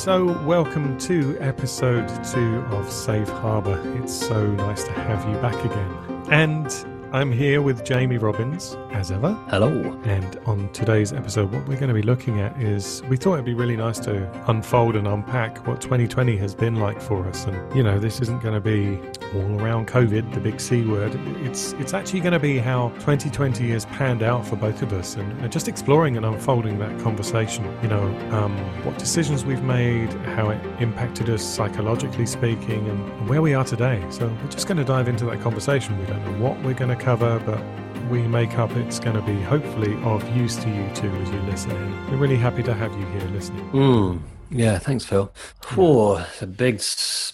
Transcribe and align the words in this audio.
So, 0.00 0.32
welcome 0.46 0.96
to 1.00 1.36
episode 1.40 2.08
two 2.24 2.64
of 2.70 2.90
Safe 2.90 3.28
Harbour. 3.28 3.78
It's 3.98 4.14
so 4.14 4.46
nice 4.46 4.82
to 4.84 4.92
have 4.92 5.28
you 5.28 5.36
back 5.42 5.62
again. 5.62 6.24
And 6.30 6.66
I'm 7.12 7.32
here 7.32 7.60
with 7.60 7.84
Jamie 7.84 8.18
Robbins, 8.18 8.76
as 8.92 9.10
ever. 9.10 9.32
Hello. 9.48 9.68
And 10.04 10.38
on 10.46 10.72
today's 10.72 11.12
episode, 11.12 11.52
what 11.52 11.66
we're 11.66 11.76
going 11.76 11.88
to 11.88 11.94
be 11.94 12.02
looking 12.02 12.38
at 12.38 12.56
is 12.62 13.02
we 13.08 13.16
thought 13.16 13.34
it'd 13.34 13.44
be 13.44 13.52
really 13.52 13.76
nice 13.76 13.98
to 14.00 14.30
unfold 14.48 14.94
and 14.94 15.08
unpack 15.08 15.66
what 15.66 15.80
2020 15.80 16.36
has 16.36 16.54
been 16.54 16.76
like 16.76 17.00
for 17.00 17.26
us. 17.26 17.46
And, 17.46 17.74
you 17.74 17.82
know, 17.82 17.98
this 17.98 18.20
isn't 18.20 18.40
going 18.40 18.54
to 18.54 18.60
be 18.60 19.00
all 19.34 19.60
around 19.60 19.88
COVID, 19.88 20.32
the 20.32 20.38
big 20.38 20.60
C 20.60 20.84
word. 20.84 21.12
It's, 21.44 21.72
it's 21.74 21.94
actually 21.94 22.20
going 22.20 22.32
to 22.32 22.38
be 22.38 22.58
how 22.58 22.90
2020 23.00 23.70
has 23.70 23.86
panned 23.86 24.22
out 24.22 24.46
for 24.46 24.54
both 24.54 24.80
of 24.80 24.92
us 24.92 25.16
and 25.16 25.50
just 25.50 25.66
exploring 25.66 26.16
and 26.16 26.24
unfolding 26.24 26.78
that 26.78 26.96
conversation. 27.00 27.64
You 27.82 27.88
know, 27.88 28.06
um, 28.30 28.56
what 28.84 28.98
decisions 28.98 29.44
we've 29.44 29.64
made, 29.64 30.12
how 30.36 30.50
it 30.50 30.64
impacted 30.80 31.28
us 31.28 31.42
psychologically 31.42 32.26
speaking, 32.26 32.88
and 32.88 33.28
where 33.28 33.42
we 33.42 33.52
are 33.52 33.64
today. 33.64 34.00
So 34.10 34.28
we're 34.28 34.50
just 34.50 34.68
going 34.68 34.78
to 34.78 34.84
dive 34.84 35.08
into 35.08 35.24
that 35.24 35.40
conversation. 35.40 35.98
We 35.98 36.06
don't 36.06 36.24
know 36.24 36.44
what 36.44 36.62
we're 36.62 36.74
going 36.74 36.96
to 36.96 36.99
cover, 37.00 37.40
but 37.46 37.62
we 38.10 38.22
make 38.22 38.58
up 38.58 38.70
it's 38.76 39.00
going 39.00 39.16
to 39.16 39.22
be 39.22 39.40
hopefully 39.42 39.94
of 40.02 40.28
use 40.36 40.56
to 40.56 40.68
you 40.68 40.86
too 40.94 41.08
as 41.08 41.30
you 41.30 41.40
listen 41.42 41.70
in. 41.70 42.10
We're 42.10 42.18
really 42.18 42.36
happy 42.36 42.62
to 42.64 42.74
have 42.74 42.92
you 42.98 43.06
here 43.06 43.28
listening. 43.30 43.64
Mm, 43.70 44.20
yeah, 44.50 44.78
thanks, 44.78 45.04
Phil. 45.04 45.32
Oh, 45.76 46.26
a 46.40 46.46
big, 46.46 46.80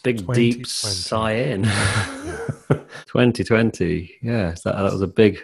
big, 0.02 0.26
deep 0.32 0.66
sigh 0.66 1.32
in. 1.32 1.64
2020. 1.64 4.18
Yeah, 4.22 4.54
that, 4.64 4.76
that 4.76 4.92
was 4.92 5.02
a 5.02 5.06
big. 5.06 5.38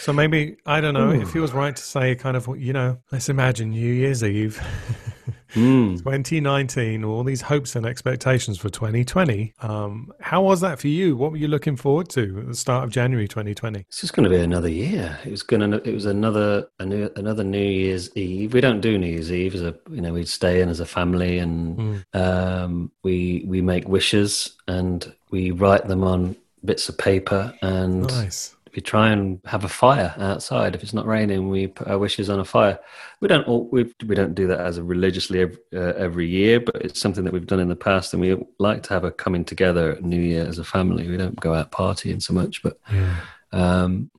So 0.00 0.12
maybe, 0.12 0.56
I 0.66 0.80
don't 0.80 0.94
know, 0.94 1.10
Ooh. 1.10 1.20
it 1.20 1.28
feels 1.28 1.52
right 1.52 1.74
to 1.74 1.82
say 1.82 2.14
kind 2.14 2.36
of, 2.36 2.48
you 2.58 2.72
know, 2.72 2.98
let's 3.12 3.28
imagine 3.28 3.70
New 3.70 3.92
Year's 3.92 4.22
Eve. 4.24 4.60
Mm. 5.54 5.98
2019, 5.98 7.04
all 7.04 7.24
these 7.24 7.42
hopes 7.42 7.74
and 7.76 7.86
expectations 7.86 8.58
for 8.58 8.68
2020. 8.68 9.54
Um, 9.60 10.12
how 10.20 10.42
was 10.42 10.60
that 10.60 10.78
for 10.78 10.88
you? 10.88 11.16
What 11.16 11.30
were 11.30 11.36
you 11.36 11.48
looking 11.48 11.76
forward 11.76 12.08
to 12.10 12.40
at 12.40 12.48
the 12.48 12.54
start 12.54 12.84
of 12.84 12.90
January 12.90 13.28
2020? 13.28 13.80
It's 13.80 14.00
just 14.00 14.14
going 14.14 14.24
to 14.24 14.30
be 14.30 14.42
another 14.42 14.68
year. 14.68 15.18
It 15.24 15.30
was 15.30 15.42
going 15.42 15.70
to. 15.70 15.88
It 15.88 15.94
was 15.94 16.06
another 16.06 16.68
a 16.78 16.86
new, 16.86 17.10
another 17.16 17.44
New 17.44 17.58
Year's 17.58 18.14
Eve. 18.16 18.52
We 18.52 18.60
don't 18.60 18.80
do 18.80 18.98
New 18.98 19.06
Year's 19.06 19.32
Eve 19.32 19.54
as 19.54 19.62
a 19.62 19.74
you 19.90 20.00
know 20.00 20.12
we 20.12 20.24
stay 20.24 20.60
in 20.60 20.68
as 20.68 20.80
a 20.80 20.86
family 20.86 21.38
and 21.38 21.78
mm. 21.78 22.04
um, 22.14 22.90
we 23.02 23.44
we 23.46 23.60
make 23.60 23.88
wishes 23.88 24.56
and 24.66 25.12
we 25.30 25.50
write 25.50 25.88
them 25.88 26.04
on 26.04 26.36
bits 26.64 26.88
of 26.88 26.98
paper 26.98 27.54
and 27.62 28.08
nice 28.08 28.56
we 28.78 28.82
try 28.82 29.10
and 29.10 29.40
have 29.44 29.64
a 29.64 29.68
fire 29.68 30.14
outside. 30.18 30.76
If 30.76 30.84
it's 30.84 30.94
not 30.94 31.04
raining, 31.04 31.48
we 31.48 31.66
put 31.66 31.88
our 31.88 31.98
wishes 31.98 32.30
on 32.30 32.38
a 32.38 32.44
fire. 32.44 32.78
We 33.20 33.26
don't 33.26 33.44
all, 33.48 33.68
we, 33.72 33.92
we 34.06 34.14
don't 34.14 34.36
do 34.36 34.46
that 34.46 34.60
as 34.60 34.78
a 34.78 34.84
religiously 34.84 35.40
every, 35.40 35.58
uh, 35.74 35.94
every 35.94 36.28
year, 36.28 36.60
but 36.60 36.76
it's 36.76 37.00
something 37.00 37.24
that 37.24 37.32
we've 37.32 37.44
done 37.44 37.58
in 37.58 37.66
the 37.66 37.74
past, 37.74 38.14
and 38.14 38.20
we 38.22 38.36
like 38.60 38.84
to 38.84 38.90
have 38.90 39.02
a 39.02 39.10
coming 39.10 39.44
together 39.44 39.98
New 40.00 40.20
Year 40.20 40.46
as 40.46 40.60
a 40.60 40.64
family. 40.64 41.08
We 41.08 41.16
don't 41.16 41.40
go 41.40 41.54
out 41.54 41.72
partying 41.72 42.22
so 42.22 42.32
much, 42.34 42.62
but 42.62 42.78
yeah. 42.92 43.16
um, 43.50 44.12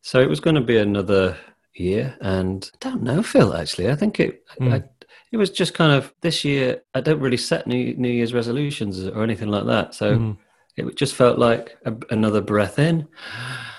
so 0.00 0.22
it 0.22 0.30
was 0.30 0.40
going 0.40 0.56
to 0.56 0.62
be 0.62 0.78
another 0.78 1.36
year, 1.74 2.16
and 2.22 2.70
I 2.76 2.88
don't 2.88 3.02
know, 3.02 3.22
Phil. 3.22 3.54
Actually, 3.54 3.90
I 3.90 3.94
think 3.94 4.20
it. 4.20 4.42
Mm. 4.58 4.72
I, 4.72 4.88
it 5.32 5.36
was 5.36 5.50
just 5.50 5.74
kind 5.74 5.92
of 5.92 6.14
this 6.22 6.46
year. 6.46 6.82
I 6.94 7.02
don't 7.02 7.20
really 7.20 7.36
set 7.36 7.66
New 7.66 7.94
New 7.96 8.08
Year's 8.08 8.32
resolutions 8.32 9.06
or 9.06 9.22
anything 9.22 9.48
like 9.48 9.66
that, 9.66 9.94
so. 9.94 10.16
Mm 10.16 10.38
it 10.78 10.96
just 10.96 11.14
felt 11.14 11.38
like 11.38 11.76
a, 11.84 11.94
another 12.10 12.40
breath 12.40 12.78
in, 12.78 13.06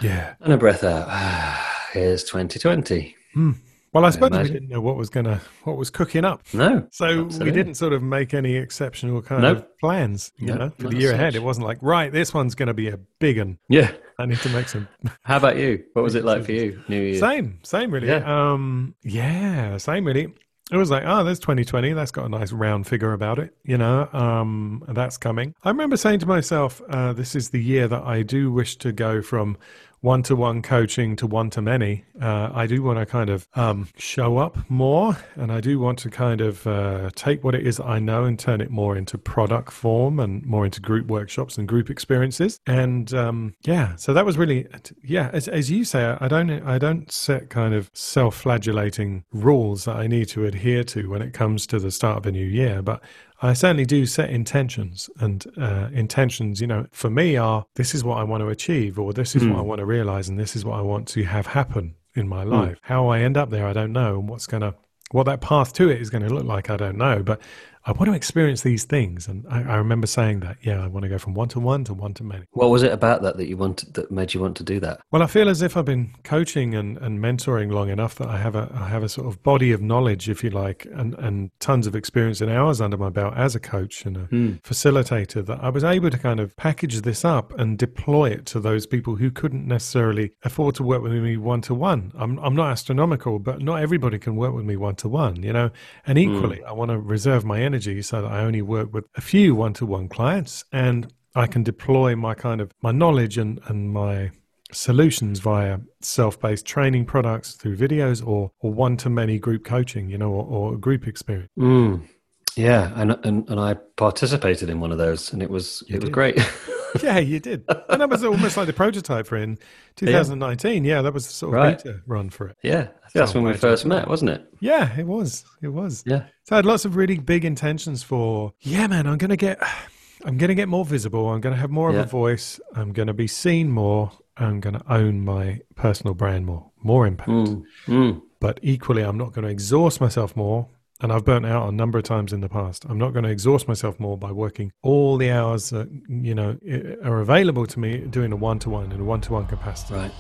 yeah, 0.02 0.34
and 0.42 0.54
a 0.54 0.58
breath 0.58 0.84
out. 0.84 1.08
Here's 1.94 2.24
2020. 2.24 3.16
Hmm. 3.34 3.52
Well, 3.92 4.06
I 4.06 4.12
suppose 4.12 4.30
we 4.32 4.54
didn't 4.54 4.70
know 4.70 4.82
what 4.82 4.98
was 4.98 5.10
gonna 5.10 5.42
what 5.64 5.76
was 5.76 5.90
cooking 5.90 6.24
up. 6.24 6.44
No, 6.54 6.88
so 6.92 7.06
absolutely. 7.26 7.46
we 7.46 7.52
didn't 7.52 7.74
sort 7.74 7.94
of 7.94 8.04
make 8.04 8.36
any 8.36 8.56
exceptional 8.56 9.22
kind 9.22 9.42
nope. 9.42 9.58
of 9.58 9.80
plans, 9.80 10.32
you 10.38 10.48
nope, 10.48 10.60
know, 10.60 10.70
for 10.78 10.90
the 10.90 10.98
year 10.98 11.14
ahead. 11.14 11.36
It 11.36 11.42
wasn't 11.42 11.66
like 11.66 11.80
right, 11.82 12.12
this 12.12 12.32
one's 12.32 12.54
going 12.54 12.68
to 12.68 12.74
be 12.76 12.90
a 12.90 12.98
big 13.20 13.40
one. 13.40 13.58
Yeah, 13.68 13.92
I 14.20 14.28
need 14.28 14.40
to 14.40 14.50
make 14.50 14.70
some. 14.70 14.88
How 15.24 15.38
about 15.38 15.58
you? 15.58 15.84
What 15.94 16.04
was 16.04 16.14
it 16.16 16.24
like 16.24 16.46
for 16.46 16.52
you? 16.52 16.84
New 16.88 17.02
Year. 17.02 17.20
Same, 17.20 17.60
same, 17.64 17.90
really. 17.90 18.10
Yeah. 18.10 18.52
Um, 18.52 18.94
yeah, 19.02 19.78
same, 19.78 20.06
really 20.06 20.34
it 20.72 20.78
was 20.78 20.92
like, 20.92 21.04
oh, 21.06 21.24
there's 21.24 21.40
2020. 21.40 21.94
That's 21.94 22.12
got 22.12 22.26
a 22.26 22.30
nice 22.30 22.52
round 22.52 22.88
figure 22.88 23.14
about 23.14 23.40
it, 23.40 23.56
you 23.64 23.78
know. 23.78 24.08
Um, 24.14 24.84
that's 24.90 25.18
coming. 25.18 25.56
I 25.64 25.70
remember 25.70 25.98
saying 25.98 26.20
to 26.20 26.26
myself, 26.26 26.82
uh, 26.90 27.14
this 27.14 27.36
is 27.36 27.50
the 27.50 27.62
year 27.62 27.88
that 27.88 28.04
I 28.04 28.22
do 28.22 28.52
wish 28.52 28.78
to 28.78 28.92
go 28.92 29.22
from 29.22 29.58
one 30.02 30.24
to 30.24 30.36
one 30.36 30.62
coaching 30.62 31.16
to 31.18 31.28
one 31.28 31.50
to 31.52 31.62
many. 31.62 32.06
Uh, 32.22 32.50
I 32.54 32.68
do 32.68 32.82
want 32.82 33.00
to 33.00 33.06
kind 33.06 33.30
of 33.30 33.48
um, 33.56 33.88
show 33.98 34.38
up 34.38 34.58
more, 34.70 35.18
and 35.36 35.52
I 35.52 35.60
do 35.62 35.80
want 35.80 36.00
to 36.00 36.10
kind 36.10 36.42
of 36.42 36.66
uh, 36.66 37.10
take 37.16 37.44
what 37.44 37.56
it 37.56 37.66
is 37.66 37.80
I 37.80 38.00
know 38.00 38.24
and 38.24 38.38
turn 38.38 38.62
it 38.62 38.70
more 38.70 38.96
into 38.96 39.18
product 39.18 39.72
form 39.72 40.20
and 40.20 40.46
more 40.46 40.66
into 40.66 40.82
group 40.82 41.08
workshops 41.08 41.58
and 41.58 41.68
group 41.68 41.90
experiences. 41.90 42.60
And 42.66 43.14
um, 43.14 43.54
yeah, 43.64 43.96
so 43.96 44.14
that 44.14 44.26
was 44.26 44.38
really 44.38 44.68
yeah. 45.04 45.30
As, 45.34 45.48
as 45.48 45.70
you 45.70 45.84
say, 45.84 46.18
I 46.20 46.28
don't 46.28 46.50
I 46.50 46.78
don't 46.78 47.12
set 47.12 47.50
kind 47.50 47.74
of 47.74 47.90
self-flagellating 47.94 49.24
rules 49.32 49.86
that 49.86 49.96
I 49.96 50.08
need 50.08 50.28
to 50.30 50.46
adhere 50.46 50.84
to 50.86 51.10
when 51.10 51.22
it 51.22 51.34
comes 51.34 51.68
to 51.68 51.80
the 51.80 51.92
start 51.92 52.18
of 52.18 52.26
a 52.26 52.32
new 52.32 52.46
year, 52.46 52.82
but 52.82 53.02
I 53.42 53.54
certainly 53.54 53.86
do 53.86 54.06
set 54.06 54.30
intentions, 54.30 55.10
and 55.20 55.46
uh, 55.58 55.90
intentions, 55.94 56.60
you 56.60 56.68
know, 56.68 56.88
for 56.92 57.10
me 57.10 57.38
are 57.38 57.66
this 57.76 57.96
is 57.96 58.04
what 58.04 58.18
I 58.18 58.24
want 58.24 58.42
to 58.42 58.50
achieve, 58.50 59.00
or 59.00 59.14
this 59.14 59.36
is 59.36 59.44
mm. 59.44 59.52
what 59.52 59.60
I 59.60 59.62
hmm. 59.62 59.68
want 59.68 59.80
to 59.80 59.86
realize, 59.86 60.28
and 60.28 60.38
this 60.38 60.56
is 60.56 60.66
what 60.66 60.78
I 60.78 60.82
want 60.82 61.08
to 61.10 61.24
have 61.24 61.48
happen 61.48 61.96
in 62.16 62.28
my 62.28 62.44
hmm. 62.44 62.52
life. 62.52 62.76
Mm. 62.76 62.80
How 62.82 63.08
I 63.08 63.20
end 63.22 63.38
up 63.38 63.50
there, 63.50 63.66
I 63.66 63.74
don't 63.74 63.94
know, 63.94 64.20
and 64.20 64.28
what's 64.28 64.48
going 64.48 64.62
to 64.62 64.76
what 65.12 65.24
that 65.24 65.42
path 65.42 65.74
to 65.74 65.90
it 65.90 66.02
is 66.02 66.10
going 66.10 66.24
to 66.24 66.34
look 66.34 66.46
like, 66.46 66.70
I 66.70 66.78
don't 66.78 66.98
know. 66.98 67.24
But 67.24 67.42
I 67.90 67.92
want 67.94 68.06
to 68.06 68.14
experience 68.14 68.62
these 68.62 68.84
things. 68.84 69.28
And 69.28 69.48
I, 69.50 69.64
I 69.64 69.76
remember 69.78 70.06
saying 70.06 70.42
that, 70.42 70.58
yeah, 70.62 70.84
I 70.84 70.86
want 70.86 71.04
to 71.04 71.10
go 71.10 71.18
from 71.18 71.34
one 71.34 71.50
to 71.50 71.60
one 71.60 71.84
to 71.86 71.96
one 71.96 72.14
to 72.14 72.24
many. 72.24 72.46
What 72.52 72.70
was 72.70 72.84
it 72.84 72.92
about 72.92 73.24
that 73.24 73.38
that 73.38 73.48
you 73.48 73.58
wanted, 73.58 73.96
that 73.96 74.12
made 74.12 74.36
you 74.36 74.42
want 74.42 74.56
to 74.58 74.64
do 74.64 74.80
that? 74.82 75.02
Well, 75.12 75.24
I 75.24 75.26
feel 75.26 75.50
as 75.50 75.64
if 75.64 75.76
I've 75.76 75.86
been 75.86 76.14
coaching 76.24 76.76
and, 76.76 77.00
and 77.00 77.20
mentoring 77.20 77.72
long 77.72 77.90
enough 77.90 78.14
that 78.16 78.28
I 78.28 78.38
have 78.38 78.54
a, 78.56 78.70
I 78.76 78.88
have 78.90 79.02
a 79.02 79.10
sort 79.10 79.26
of 79.26 79.42
body 79.42 79.72
of 79.72 79.82
knowledge, 79.82 80.30
if 80.30 80.44
you 80.44 80.52
like, 80.52 80.86
and, 80.94 81.16
and 81.16 81.50
tons 81.60 81.88
of 81.88 81.96
experience 81.96 82.42
and 82.42 82.52
hours 82.52 82.80
under 82.80 82.96
my 82.96 83.10
belt 83.10 83.34
as 83.36 83.56
a 83.56 83.60
coach 83.60 84.06
and 84.06 84.18
a 84.18 84.28
mm. 84.28 84.62
facilitator 84.62 85.44
that 85.48 85.58
I 85.60 85.70
was 85.70 85.84
able 85.84 86.12
to 86.12 86.18
kind 86.20 86.40
of 86.40 86.56
package 86.58 87.02
this 87.02 87.26
up 87.26 87.58
and 87.58 87.76
deploy 87.76 88.30
it 88.30 88.46
to 88.48 88.60
those 88.60 88.86
people 88.86 89.16
who 89.16 89.32
couldn't 89.32 89.68
necessarily 89.68 90.34
afford 90.44 90.76
to 90.76 90.84
work 90.84 91.02
with 91.02 91.14
me 91.14 91.38
one 91.38 91.62
to 91.62 91.74
one. 91.74 92.12
I'm, 92.16 92.38
I'm 92.38 92.56
not 92.56 92.70
astronomical, 92.70 93.40
but 93.40 93.64
not 93.64 93.82
everybody 93.82 94.20
can 94.20 94.36
work 94.36 94.54
with 94.54 94.66
me 94.66 94.76
one 94.76 94.96
to 94.98 95.10
one, 95.10 95.42
you 95.42 95.54
know? 95.54 95.72
And 96.06 96.20
hmm. 96.20 96.36
equally, 96.36 96.58
mm. 96.58 96.66
I 96.66 96.74
want 96.74 96.92
to 96.92 97.00
reserve 97.00 97.44
my 97.44 97.60
energy 97.60 97.79
so 98.02 98.22
that 98.22 98.32
I 98.32 98.42
only 98.42 98.62
work 98.62 98.94
with 98.94 99.06
a 99.16 99.22
few 99.22 99.56
one 99.56 99.74
to 99.74 99.86
one 99.86 100.08
clients 100.10 100.66
and 100.72 101.12
I 101.36 101.48
can 101.48 101.64
deploy 101.64 102.16
my 102.16 102.34
kind 102.34 102.62
of 102.62 102.72
my 102.82 102.92
knowledge 102.92 103.38
and, 103.38 103.60
and 103.68 103.92
my 103.92 104.32
solutions 104.72 105.40
via 105.40 105.80
self-based 106.02 106.66
training 106.66 107.06
products 107.06 107.54
through 107.54 107.78
videos 107.78 108.26
or, 108.26 108.52
or 108.60 108.72
one-to-many 108.72 109.40
group 109.40 109.64
coaching, 109.64 110.10
you 110.10 110.18
know, 110.18 110.32
or, 110.32 110.46
or 110.46 110.78
group 110.78 111.08
experience. 111.08 111.50
Mm. 111.58 112.08
Yeah, 112.56 112.92
and, 112.96 113.12
and 113.24 113.48
and 113.50 113.60
I 113.60 113.76
participated 113.96 114.70
in 114.70 114.80
one 114.80 114.92
of 114.92 114.98
those, 114.98 115.32
and 115.32 115.42
it 115.42 115.50
was 115.50 115.84
you 115.88 115.96
it 115.96 116.00
did. 116.00 116.04
was 116.04 116.10
great. 116.10 116.38
yeah, 117.04 117.20
you 117.20 117.40
did, 117.40 117.64
and 117.90 118.02
that 118.02 118.10
was 118.10 118.24
almost 118.24 118.58
like 118.58 118.68
the 118.68 118.74
prototype 118.74 119.28
for 119.28 119.38
in 119.38 119.58
2019. 119.96 120.84
Yeah, 120.90 120.96
yeah 120.96 121.02
that 121.02 121.14
was 121.14 121.28
the 121.28 121.34
sort 121.34 121.50
of 121.50 121.54
right. 121.56 121.78
beta 121.78 122.02
run 122.08 122.30
for 122.30 122.50
it. 122.50 122.58
Yeah, 122.64 122.88
that's 123.14 123.34
when 123.34 123.44
we 123.44 123.54
first 123.54 123.86
met, 123.86 124.08
wasn't 124.08 124.32
it? 124.32 124.46
Yeah, 124.60 124.98
it 124.98 125.06
was. 125.06 125.46
It 125.62 125.70
was. 125.70 126.04
Yeah. 126.06 126.26
So 126.44 126.56
I 126.56 126.58
had 126.58 126.66
lots 126.66 126.86
of 126.86 126.96
really 126.96 127.18
big 127.18 127.46
intentions 127.46 128.04
for. 128.04 128.54
Yeah, 128.62 128.88
man, 128.88 129.08
I'm 129.08 129.18
gonna 129.18 129.38
get. 129.38 129.62
I'm 130.26 130.38
gonna 130.38 130.56
get 130.56 130.68
more 130.68 130.84
visible. 130.84 131.30
I'm 131.30 131.40
gonna 131.40 131.56
have 131.56 131.72
more 131.72 131.92
yeah. 131.94 132.00
of 132.00 132.06
a 132.08 132.10
voice. 132.10 132.60
I'm 132.76 132.92
gonna 132.92 133.14
be 133.14 133.28
seen 133.28 133.72
more. 133.72 134.12
I'm 134.36 134.60
gonna 134.60 134.84
own 134.90 135.22
my 135.24 135.62
personal 135.76 136.14
brand 136.14 136.46
more. 136.46 136.72
More 136.84 137.08
impact. 137.08 137.30
Mm. 137.30 137.64
Mm. 137.88 138.22
But 138.40 138.60
equally, 138.62 139.02
I'm 139.02 139.18
not 139.18 139.34
going 139.34 139.44
to 139.44 139.52
exhaust 139.52 140.00
myself 140.00 140.36
more 140.36 140.68
and 141.02 141.12
I've 141.12 141.26
burnt 141.26 141.46
out 141.46 141.70
a 141.70 141.72
number 141.72 141.98
of 141.98 142.04
times 142.04 142.34
in 142.34 142.42
the 142.42 142.50
past. 142.50 142.86
I'm 142.90 142.98
not 142.98 143.14
going 143.14 143.24
to 143.24 143.32
exhaust 143.32 143.68
myself 143.68 144.00
more 144.00 144.18
by 144.18 144.32
working 144.32 144.72
all 144.82 145.18
the 145.18 145.32
hours 145.32 145.70
that 145.70 145.90
you 146.08 146.36
know 146.36 146.58
are 147.04 147.22
available 147.22 147.66
to 147.66 147.80
me 147.80 148.00
doing 148.00 148.32
a 148.32 148.36
one 148.36 148.60
to 148.60 148.70
one 148.70 148.92
in 148.92 149.00
a 149.00 149.04
one 149.04 149.22
to 149.22 149.34
one 149.34 149.48
capacity. 149.48 149.94
Right. 149.94 150.12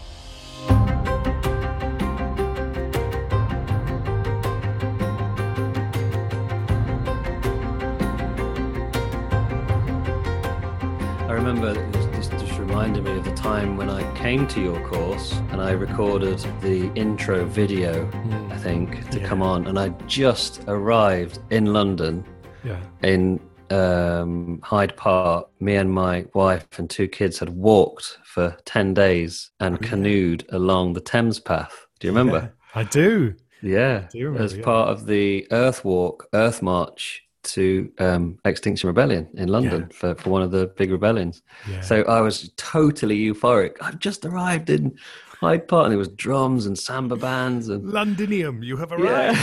Reminded 12.80 13.04
me 13.04 13.18
of 13.18 13.26
the 13.26 13.36
time 13.36 13.76
when 13.76 13.90
I 13.90 14.10
came 14.16 14.48
to 14.48 14.62
your 14.62 14.80
course 14.88 15.34
and 15.52 15.60
I 15.60 15.72
recorded 15.72 16.40
the 16.62 16.90
intro 16.96 17.44
video, 17.44 18.06
mm. 18.06 18.52
I 18.54 18.58
think, 18.58 19.10
to 19.10 19.20
yeah. 19.20 19.28
come 19.28 19.42
on. 19.42 19.68
And 19.68 19.78
I 19.78 19.90
just 20.08 20.64
arrived 20.66 21.40
in 21.50 21.74
London 21.74 22.24
yeah. 22.64 22.82
in 23.04 23.42
um, 23.70 24.62
Hyde 24.64 24.96
Park. 24.96 25.50
Me 25.60 25.76
and 25.76 25.92
my 25.92 26.26
wife 26.34 26.80
and 26.80 26.90
two 26.90 27.10
kids 27.10 27.38
had 27.38 27.50
walked 27.50 28.18
for 28.24 28.56
10 28.64 28.94
days 28.94 29.52
and 29.60 29.82
canoed 29.82 30.46
along 30.54 30.94
the 30.94 31.02
Thames 31.02 31.38
Path. 31.38 31.86
Do 32.00 32.08
you 32.08 32.14
remember? 32.14 32.54
I 32.76 32.84
do. 32.84 33.36
Yeah, 33.62 34.08
do 34.10 34.20
remember, 34.24 34.46
as 34.46 34.58
part 34.58 34.88
of 34.88 35.06
the 35.06 35.46
Earth 35.52 35.84
Walk, 35.84 36.30
Earth 36.34 36.62
March 36.62 37.24
to 37.44 37.92
um, 38.00 38.38
Extinction 38.46 38.88
Rebellion 38.88 39.28
in 39.36 39.48
London 39.50 39.82
Yeah. 39.90 39.96
for, 39.98 40.16
for 40.16 40.30
one 40.30 40.42
of 40.42 40.52
the 40.52 40.68
big 40.78 40.92
rebellions. 40.92 41.42
Yeah. 41.70 41.82
So 41.82 42.02
I 42.04 42.22
was 42.22 42.52
totally 42.58 43.18
euphoric. 43.18 43.76
I've 43.82 44.00
just 44.00 44.26
arrived 44.26 44.70
in 44.70 44.96
Hyde 45.40 45.68
Park, 45.70 45.86
and 45.86 45.92
there 45.94 45.98
was 45.98 46.10
drums 46.10 46.66
and 46.66 46.78
samba 46.78 47.16
bands 47.16 47.70
and 47.70 47.86
Londinium, 47.90 48.62
you 48.62 48.76
have 48.78 48.92
arrived. 48.92 49.40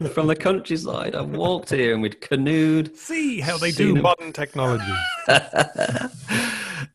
yeah, 0.00 0.08
from 0.14 0.28
the 0.28 0.36
countryside. 0.36 1.14
I've 1.16 1.30
walked 1.30 1.70
here 1.70 1.92
and 1.92 2.00
we'd 2.02 2.20
canoed, 2.20 2.96
See 2.96 3.40
how 3.40 3.58
they 3.58 3.72
do 3.72 3.96
him. 3.96 4.02
modern 4.02 4.32
technology. 4.32 4.84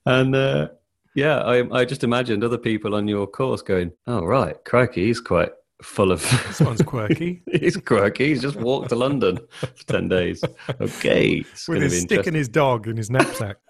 and 0.06 0.36
uh, 0.36 0.70
yeah, 1.16 1.40
I, 1.40 1.80
I 1.82 1.86
just 1.86 2.04
imagined 2.04 2.44
other 2.44 2.58
people 2.58 2.96
on 2.96 3.08
your 3.08 3.28
course 3.28 3.62
going, 3.62 3.92
"Oh 4.08 4.24
right, 4.26 4.56
crikey, 4.66 5.06
he's 5.08 5.20
quite 5.20 5.52
full 5.82 6.12
of." 6.12 6.22
This 6.48 6.60
one's 6.62 6.82
quirky. 6.82 7.42
he's 7.52 7.78
quirky. 7.78 8.28
He's 8.30 8.42
just 8.42 8.56
walked 8.58 8.90
to 8.90 8.96
London 8.96 9.40
for 9.60 9.68
ten 9.88 10.08
days. 10.08 10.44
Okay, 10.82 11.46
With 11.68 11.82
his 11.84 12.02
stick 12.02 12.28
and 12.28 12.36
his 12.36 12.50
dog 12.50 12.88
in 12.88 12.98
his 12.98 13.10
knapsack. 13.10 13.58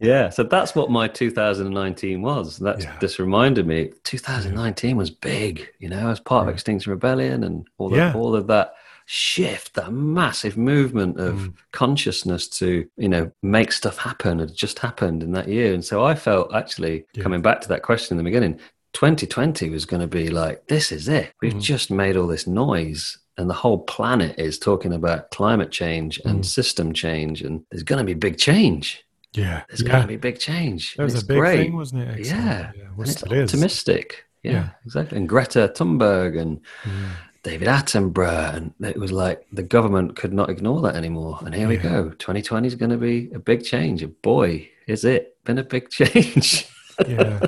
yeah, 0.00 0.28
so 0.30 0.42
that's 0.44 0.74
what 0.74 0.90
my 0.90 1.08
2019 1.08 2.22
was. 2.22 2.58
That's 2.58 2.84
Yeah. 2.84 2.96
just 3.00 3.18
reminded 3.18 3.66
me. 3.66 3.92
2019 4.04 4.96
was 4.96 5.10
big, 5.10 5.68
you 5.80 5.88
know, 5.88 6.08
as 6.10 6.20
part 6.20 6.46
of 6.48 6.54
Extinction 6.54 6.90
Rebellion 6.90 7.42
and 7.44 7.66
all, 7.78 7.88
the, 7.88 7.96
Yeah. 7.96 8.12
all 8.14 8.36
of 8.36 8.46
that 8.46 8.74
shift, 9.06 9.74
that 9.74 9.90
massive 9.92 10.56
movement 10.58 11.18
of 11.18 11.34
Mm. 11.36 11.54
consciousness 11.72 12.46
to, 12.60 12.86
you 12.98 13.08
know, 13.08 13.32
make 13.42 13.72
stuff 13.72 13.96
happen 13.98 14.38
had 14.38 14.54
just 14.54 14.78
happened 14.80 15.22
in 15.22 15.32
that 15.32 15.48
year. 15.48 15.72
And 15.72 15.84
so 15.84 16.04
I 16.04 16.14
felt 16.14 16.54
actually, 16.54 17.06
Yeah. 17.14 17.22
coming 17.22 17.40
back 17.40 17.60
to 17.62 17.68
that 17.68 17.82
question 17.82 18.14
in 18.14 18.18
the 18.18 18.28
beginning, 18.30 18.60
2020 18.92 19.70
was 19.70 19.84
going 19.84 20.00
to 20.00 20.06
be 20.06 20.28
like, 20.28 20.66
this 20.68 20.90
is 20.92 21.08
it. 21.08 21.32
We've 21.42 21.54
Mhm. 21.54 21.60
just 21.62 21.90
made 21.90 22.16
all 22.16 22.26
this 22.26 22.46
noise. 22.46 23.18
And 23.36 23.48
the 23.48 23.54
whole 23.54 23.78
planet 23.78 24.36
is 24.38 24.58
talking 24.58 24.92
about 24.92 25.30
climate 25.30 25.70
change 25.70 26.20
and 26.24 26.40
Mm. 26.40 26.44
system 26.44 26.92
change, 26.92 27.40
and 27.42 27.62
there's 27.70 27.84
going 27.84 28.00
to 28.00 28.04
be 28.04 28.14
big 28.14 28.36
change. 28.38 29.04
Yeah. 29.34 29.62
There's 29.68 29.82
yeah. 29.82 29.88
going 29.90 30.02
to 30.02 30.08
be 30.08 30.16
big 30.16 30.38
change. 30.40 30.94
That 30.96 31.04
was 31.04 31.22
a 31.22 31.24
big 31.24 31.38
great. 31.38 31.56
thing, 31.58 31.76
wasn't 31.76 32.02
it? 32.02 32.18
Excellent. 32.20 32.44
Yeah. 32.44 32.72
yeah. 32.76 32.82
Well, 32.96 33.08
it's 33.08 33.22
is. 33.22 33.44
optimistic. 33.44 34.24
Yeah, 34.42 34.52
Yeah. 34.52 34.68
exactly. 34.84 35.18
And 35.18 35.28
Greta 35.28 35.70
Thunberg 35.76 36.36
and 36.40 36.60
Mm. 36.82 37.10
David 37.44 37.68
Attenborough, 37.68 38.54
and 38.56 38.72
it 38.80 38.96
was 38.98 39.12
like 39.12 39.46
the 39.52 39.62
government 39.62 40.16
could 40.16 40.32
not 40.32 40.50
ignore 40.50 40.80
that 40.82 40.96
anymore. 40.96 41.38
And 41.44 41.54
here 41.54 41.68
we 41.68 41.76
go. 41.76 42.10
2020 42.18 42.66
is 42.66 42.74
going 42.74 42.90
to 42.90 42.96
be 42.96 43.30
a 43.32 43.38
big 43.38 43.62
change. 43.64 44.04
Boy, 44.22 44.68
is 44.88 45.04
it 45.04 45.36
been 45.44 45.58
a 45.58 45.62
big 45.62 45.88
change. 45.98 46.66
Yeah. 47.06 47.38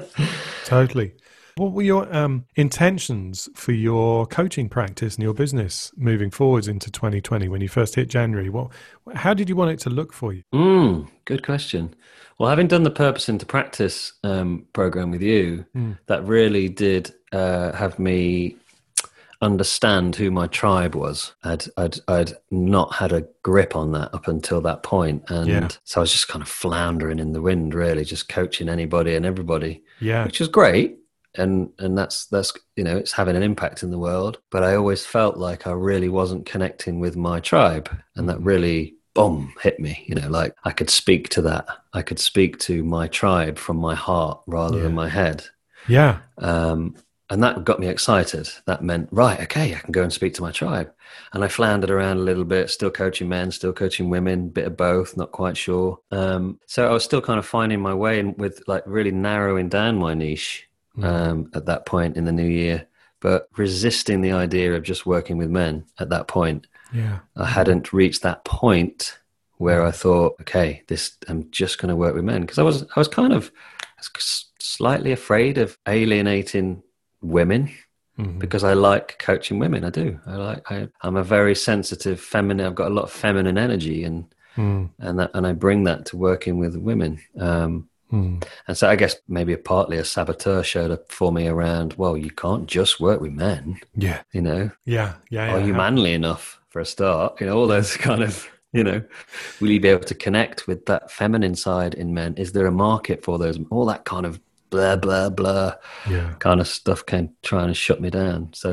Totally. 0.64 1.12
What 1.56 1.72
were 1.72 1.82
your 1.82 2.12
um, 2.14 2.46
intentions 2.56 3.48
for 3.54 3.72
your 3.72 4.26
coaching 4.26 4.68
practice 4.68 5.16
and 5.16 5.22
your 5.22 5.34
business 5.34 5.92
moving 5.96 6.30
forwards 6.30 6.68
into 6.68 6.90
2020 6.90 7.48
when 7.48 7.60
you 7.60 7.68
first 7.68 7.94
hit 7.94 8.08
January? 8.08 8.48
What, 8.48 8.70
how 9.14 9.34
did 9.34 9.48
you 9.48 9.56
want 9.56 9.70
it 9.72 9.78
to 9.80 9.90
look 9.90 10.12
for 10.12 10.32
you? 10.32 10.42
Mm, 10.54 11.08
good 11.24 11.44
question. 11.44 11.94
Well, 12.38 12.48
having 12.48 12.68
done 12.68 12.84
the 12.84 12.90
Purpose 12.90 13.28
into 13.28 13.44
Practice 13.44 14.14
um, 14.24 14.66
program 14.72 15.10
with 15.10 15.22
you, 15.22 15.66
Mm. 15.76 15.98
that 16.06 16.24
really 16.24 16.68
did 16.68 17.12
uh, 17.32 17.72
have 17.72 17.98
me 17.98 18.56
understand 19.42 20.16
who 20.16 20.30
my 20.30 20.46
tribe 20.46 20.94
was. 20.94 21.32
I'd, 21.44 21.64
I'd, 21.76 21.96
I'd 22.08 22.32
not 22.50 22.94
had 22.94 23.12
a 23.12 23.26
grip 23.42 23.74
on 23.74 23.92
that 23.92 24.14
up 24.14 24.28
until 24.28 24.60
that 24.62 24.82
point, 24.82 25.24
and 25.28 25.48
Yeah. 25.48 25.68
so 25.84 26.00
I 26.00 26.02
was 26.02 26.12
just 26.12 26.28
kind 26.28 26.42
of 26.42 26.48
floundering 26.48 27.18
in 27.18 27.32
the 27.32 27.40
wind, 27.42 27.74
really, 27.74 28.04
just 28.04 28.28
coaching 28.28 28.68
anybody 28.68 29.14
and 29.14 29.24
everybody, 29.24 29.82
Yeah. 30.00 30.24
which 30.24 30.40
was 30.40 30.48
great. 30.48 30.98
And 31.36 31.70
and 31.78 31.96
that's 31.96 32.26
that's 32.26 32.52
you 32.76 32.82
know 32.82 32.96
it's 32.96 33.12
having 33.12 33.36
an 33.36 33.42
impact 33.42 33.82
in 33.82 33.90
the 33.90 33.98
world, 33.98 34.38
but 34.50 34.64
I 34.64 34.74
always 34.74 35.06
felt 35.06 35.36
like 35.36 35.66
I 35.66 35.72
really 35.72 36.08
wasn't 36.08 36.44
connecting 36.46 36.98
with 36.98 37.16
my 37.16 37.38
tribe, 37.40 37.88
and 38.16 38.28
that 38.28 38.40
really 38.40 38.96
boom 39.14 39.52
hit 39.62 39.78
me. 39.78 40.04
You 40.08 40.16
know, 40.16 40.28
like 40.28 40.54
I 40.64 40.72
could 40.72 40.90
speak 40.90 41.28
to 41.30 41.42
that, 41.42 41.66
I 41.92 42.02
could 42.02 42.18
speak 42.18 42.58
to 42.60 42.82
my 42.82 43.06
tribe 43.08 43.58
from 43.58 43.76
my 43.76 43.94
heart 43.94 44.40
rather 44.46 44.76
Yeah. 44.78 44.82
than 44.84 44.94
my 44.94 45.08
head. 45.08 45.44
Yeah. 45.88 46.18
Um, 46.38 46.96
and 47.28 47.42
that 47.44 47.64
got 47.64 47.78
me 47.78 47.86
excited. 47.86 48.48
That 48.66 48.82
meant, 48.82 49.08
right, 49.12 49.40
okay, 49.42 49.72
I 49.72 49.78
can 49.78 49.92
go 49.92 50.02
and 50.02 50.12
speak 50.12 50.34
to 50.34 50.42
my 50.42 50.50
tribe. 50.50 50.92
And 51.32 51.44
I 51.44 51.48
floundered 51.48 51.90
around 51.90 52.16
a 52.18 52.22
little 52.22 52.44
bit, 52.44 52.70
still 52.70 52.90
coaching 52.90 53.28
men, 53.28 53.52
still 53.52 53.72
coaching 53.72 54.10
women, 54.10 54.48
bit 54.48 54.66
of 54.66 54.76
both, 54.76 55.16
not 55.16 55.30
quite 55.30 55.56
sure. 55.56 55.98
Um, 56.10 56.58
so 56.66 56.88
I 56.88 56.92
was 56.92 57.04
still 57.04 57.20
kind 57.20 57.38
of 57.38 57.46
finding 57.46 57.80
my 57.80 57.94
way 57.94 58.18
in 58.18 58.34
with 58.36 58.64
like 58.66 58.82
really 58.84 59.12
narrowing 59.12 59.68
down 59.68 59.96
my 59.96 60.12
niche 60.14 60.66
Mm. 60.98 61.04
um, 61.04 61.50
at 61.54 61.66
that 61.66 61.86
point 61.86 62.16
in 62.16 62.24
the 62.24 62.32
new 62.32 62.48
year, 62.48 62.86
but 63.20 63.48
resisting 63.56 64.22
the 64.22 64.32
idea 64.32 64.74
of 64.74 64.82
just 64.82 65.06
working 65.06 65.38
with 65.38 65.48
men 65.48 65.84
at 66.00 66.08
that 66.10 66.26
point. 66.26 66.66
Yeah. 66.92 67.20
I 67.36 67.46
hadn't 67.46 67.92
reached 67.92 68.22
that 68.22 68.44
point 68.44 69.16
where 69.58 69.84
I 69.84 69.92
thought, 69.92 70.36
okay, 70.40 70.82
this 70.88 71.16
I'm 71.28 71.48
just 71.52 71.78
going 71.78 71.90
to 71.90 71.96
work 71.96 72.14
with 72.14 72.24
men 72.24 72.40
because 72.40 72.58
I 72.58 72.62
was 72.64 72.82
I 72.96 72.98
was 73.00 73.08
kind 73.08 73.32
of 73.32 73.52
was 73.98 74.46
slightly 74.58 75.12
afraid 75.12 75.58
of 75.58 75.78
alienating 75.86 76.82
women 77.22 77.70
Mhm. 78.18 78.38
because 78.38 78.64
I 78.64 78.72
like 78.72 79.18
coaching 79.18 79.58
women. 79.60 79.84
I 79.84 79.90
do. 79.90 80.18
I 80.26 80.34
like. 80.36 80.70
I, 80.70 80.88
I'm 81.02 81.16
a 81.16 81.22
very 81.22 81.54
sensitive 81.54 82.20
feminine. 82.20 82.66
I've 82.66 82.74
got 82.74 82.90
a 82.90 82.94
lot 82.94 83.04
of 83.04 83.12
feminine 83.12 83.58
energy, 83.58 84.02
and 84.04 84.24
Mm. 84.56 84.90
and 84.98 85.18
that 85.20 85.30
and 85.34 85.46
I 85.46 85.52
bring 85.52 85.84
that 85.84 86.06
to 86.06 86.16
working 86.16 86.58
with 86.58 86.74
women. 86.76 87.20
Um, 87.38 87.88
Mm. 88.12 88.44
and 88.66 88.76
so 88.76 88.88
I 88.88 88.96
guess 88.96 89.16
maybe 89.28 89.56
partly 89.56 89.96
a 89.98 90.04
saboteur 90.04 90.62
showed 90.62 90.90
up 90.90 91.10
for 91.12 91.30
me 91.32 91.46
around. 91.46 91.94
Well, 91.94 92.16
you 92.16 92.30
can't 92.30 92.66
just 92.66 93.00
work 93.00 93.20
with 93.20 93.32
men. 93.32 93.80
Yeah. 93.94 94.22
You 94.32 94.42
know, 94.42 94.70
Yeah. 94.84 95.14
Yeah. 95.30 95.54
are 95.54 95.60
yeah. 95.60 95.66
you 95.66 95.74
manly 95.74 96.12
enough 96.14 96.60
for 96.70 96.80
a 96.80 96.84
start? 96.84 97.40
You 97.40 97.46
know, 97.46 97.56
all 97.58 97.66
those 97.66 97.96
kind 98.08 98.22
of, 98.22 98.48
you 98.72 98.82
know, 98.84 99.02
will 99.60 99.70
you 99.70 99.80
be 99.80 99.88
able 99.88 100.04
to 100.04 100.14
connect 100.14 100.66
with 100.66 100.86
that 100.86 101.10
feminine 101.10 101.54
side 101.54 101.94
in 101.94 102.12
men? 102.14 102.34
Is 102.36 102.52
there 102.52 102.66
a 102.66 102.72
market 102.72 103.22
for 103.24 103.38
those? 103.38 103.58
All 103.70 103.86
that 103.86 104.04
kind 104.04 104.26
of 104.26 104.40
blah, 104.70 104.96
blah, 104.96 105.28
blah 105.30 105.74
Yeah. 106.08 106.34
kind 106.38 106.60
of 106.60 106.68
stuff 106.68 107.04
came 107.06 107.30
trying 107.42 107.68
to 107.68 107.74
shut 107.74 108.00
me 108.00 108.10
down. 108.10 108.50
So, 108.54 108.72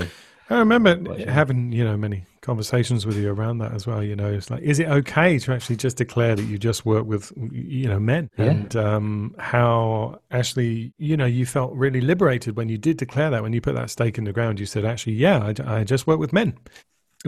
I 0.49 0.59
remember 0.59 1.17
having, 1.29 1.71
you 1.71 1.83
know, 1.83 1.97
many 1.97 2.25
conversations 2.41 3.05
with 3.05 3.17
you 3.17 3.29
around 3.31 3.57
that 3.57 3.73
as 3.73 3.85
well. 3.85 4.01
You 4.01 4.15
know, 4.15 4.31
it's 4.31 4.49
like, 4.49 4.61
is 4.61 4.79
it 4.79 4.87
okay 4.87 5.37
to 5.39 5.51
actually 5.53 5.75
just 5.75 5.97
declare 5.97 6.35
that 6.35 6.43
you 6.43 6.57
just 6.57 6.85
work 6.85 7.05
with, 7.05 7.33
you 7.51 7.89
know, 7.89 7.99
men? 7.99 8.29
Yeah. 8.37 8.45
And 8.45 8.75
um, 8.75 9.35
how 9.39 10.21
actually, 10.31 10.93
you 10.97 11.17
know, 11.17 11.25
you 11.25 11.45
felt 11.45 11.73
really 11.73 11.99
liberated 11.99 12.55
when 12.55 12.69
you 12.69 12.77
did 12.77 12.97
declare 12.97 13.29
that, 13.29 13.43
when 13.43 13.51
you 13.51 13.59
put 13.59 13.75
that 13.75 13.89
stake 13.89 14.17
in 14.17 14.23
the 14.23 14.31
ground, 14.31 14.59
you 14.59 14.65
said, 14.65 14.85
actually, 14.85 15.13
yeah, 15.13 15.53
I, 15.65 15.79
I 15.79 15.83
just 15.83 16.07
work 16.07 16.19
with 16.19 16.31
men. 16.31 16.57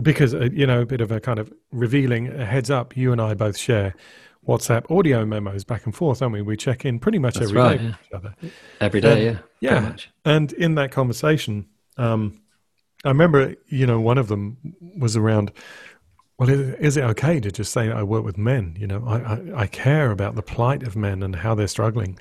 Because, 0.00 0.34
uh, 0.34 0.48
you 0.52 0.66
know, 0.66 0.82
a 0.82 0.86
bit 0.86 1.00
of 1.00 1.10
a 1.10 1.20
kind 1.20 1.38
of 1.38 1.52
revealing 1.72 2.28
a 2.28 2.46
heads 2.46 2.70
up, 2.70 2.96
you 2.96 3.12
and 3.12 3.20
I 3.20 3.34
both 3.34 3.58
share 3.58 3.94
WhatsApp 4.48 4.90
audio 4.90 5.26
memos 5.26 5.64
back 5.64 5.84
and 5.84 5.94
forth, 5.94 6.20
don't 6.20 6.32
we? 6.32 6.40
We 6.40 6.56
check 6.56 6.86
in 6.86 6.98
pretty 6.98 7.18
much 7.18 7.34
That's 7.34 7.50
every 7.50 7.60
day 7.60 7.68
right, 7.68 7.80
with 7.80 7.90
yeah. 7.90 7.96
each 8.06 8.12
other. 8.12 8.34
every 8.80 9.00
day, 9.02 9.28
Um, 9.28 9.38
yeah. 9.60 9.74
yeah. 9.74 9.80
much. 9.80 10.10
And 10.24 10.52
in 10.54 10.76
that 10.76 10.92
conversation, 10.92 11.66
um, 11.98 12.40
I 13.04 13.08
remember, 13.08 13.54
you 13.68 13.86
know, 13.86 14.00
one 14.00 14.18
of 14.18 14.28
them 14.28 14.56
was 14.98 15.16
around. 15.16 15.52
Well, 16.38 16.48
is, 16.48 16.96
it 16.96 17.04
okay 17.04 17.38
to 17.40 17.50
just 17.50 17.72
say 17.72 17.90
I 17.90 18.02
work 18.02 18.24
with 18.24 18.38
men? 18.38 18.74
You 18.78 18.86
know, 18.86 19.04
I, 19.06 19.16
I, 19.18 19.62
I 19.62 19.66
care 19.66 20.10
about 20.10 20.36
the 20.36 20.42
plight 20.42 20.82
of 20.82 20.96
men 20.96 21.22
and 21.22 21.36
how 21.36 21.54
they're 21.54 21.66
struggling. 21.68 22.18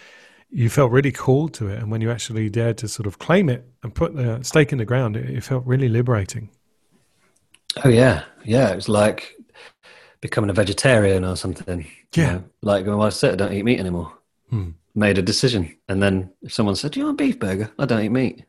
You 0.49 0.69
felt 0.69 0.91
really 0.91 1.11
called 1.11 1.53
to 1.55 1.67
it, 1.67 1.79
and 1.79 1.89
when 1.91 2.01
you 2.01 2.11
actually 2.11 2.49
dared 2.49 2.77
to 2.79 2.87
sort 2.87 3.07
of 3.07 3.19
claim 3.19 3.49
it 3.49 3.65
and 3.83 3.93
put 3.95 4.15
the 4.15 4.41
stake 4.43 4.71
in 4.71 4.77
the 4.77 4.85
ground, 4.85 5.15
it, 5.15 5.29
it 5.29 5.43
felt 5.43 5.65
really 5.65 5.87
liberating. 5.89 6.49
Oh, 7.85 7.89
yeah. 7.89 8.23
Yeah. 8.43 8.71
It 8.71 8.75
was 8.75 8.89
like 8.89 9.35
becoming 10.21 10.49
a 10.49 10.53
vegetarian 10.53 11.23
or 11.23 11.35
something. 11.37 11.81
you 11.81 12.23
Yeah. 12.23 12.31
know. 12.33 12.43
Like, 12.61 12.85
well, 12.87 13.01
I 13.03 13.09
said, 13.09 13.33
I 13.33 13.35
don't 13.35 13.53
eat 13.53 13.63
meat 13.63 13.79
anymore. 13.79 14.11
Hmm. 14.49 14.71
Made 14.95 15.17
a 15.17 15.21
decision. 15.21 15.77
And 15.87 16.01
then 16.01 16.31
if 16.41 16.51
someone 16.53 16.75
said, 16.75 16.91
Do 16.91 16.99
you 16.99 17.05
want 17.05 17.21
a 17.21 17.23
beef 17.23 17.39
burger? 17.39 17.71
I 17.77 17.85
don't 17.85 18.03
eat 18.03 18.09
meat. 18.09 18.43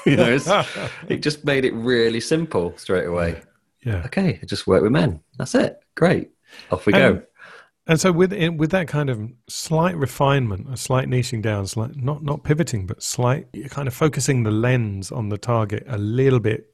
you 0.06 0.16
know, 0.16 0.38
it 1.08 1.18
just 1.22 1.44
made 1.44 1.64
it 1.64 1.74
really 1.74 2.20
simple 2.20 2.76
straight 2.76 3.06
away. 3.06 3.40
yeah. 3.84 4.02
Okay, 4.06 4.38
I 4.42 4.46
just 4.46 4.66
work 4.66 4.82
with 4.82 4.92
men. 4.92 5.20
That's 5.38 5.54
it. 5.54 5.80
Great. 5.96 6.30
Off 6.70 6.86
we 6.86 6.92
And- 6.94 7.20
go. 7.20 7.26
And 7.86 8.00
so 8.00 8.12
with 8.12 8.32
with 8.56 8.70
that 8.70 8.86
kind 8.86 9.10
of 9.10 9.20
slight 9.48 9.96
refinement, 9.96 10.68
a 10.72 10.76
slight 10.76 11.08
niching 11.08 11.42
down, 11.42 11.66
slight 11.66 11.96
not 11.96 12.22
not 12.22 12.44
pivoting, 12.44 12.86
but 12.86 13.02
slight 13.02 13.48
kind 13.70 13.88
of 13.88 13.94
focusing 13.94 14.44
the 14.44 14.50
lens 14.52 15.10
on 15.10 15.28
the 15.28 15.38
target 15.38 15.82
a 15.88 15.98
little 15.98 16.38
bit 16.38 16.72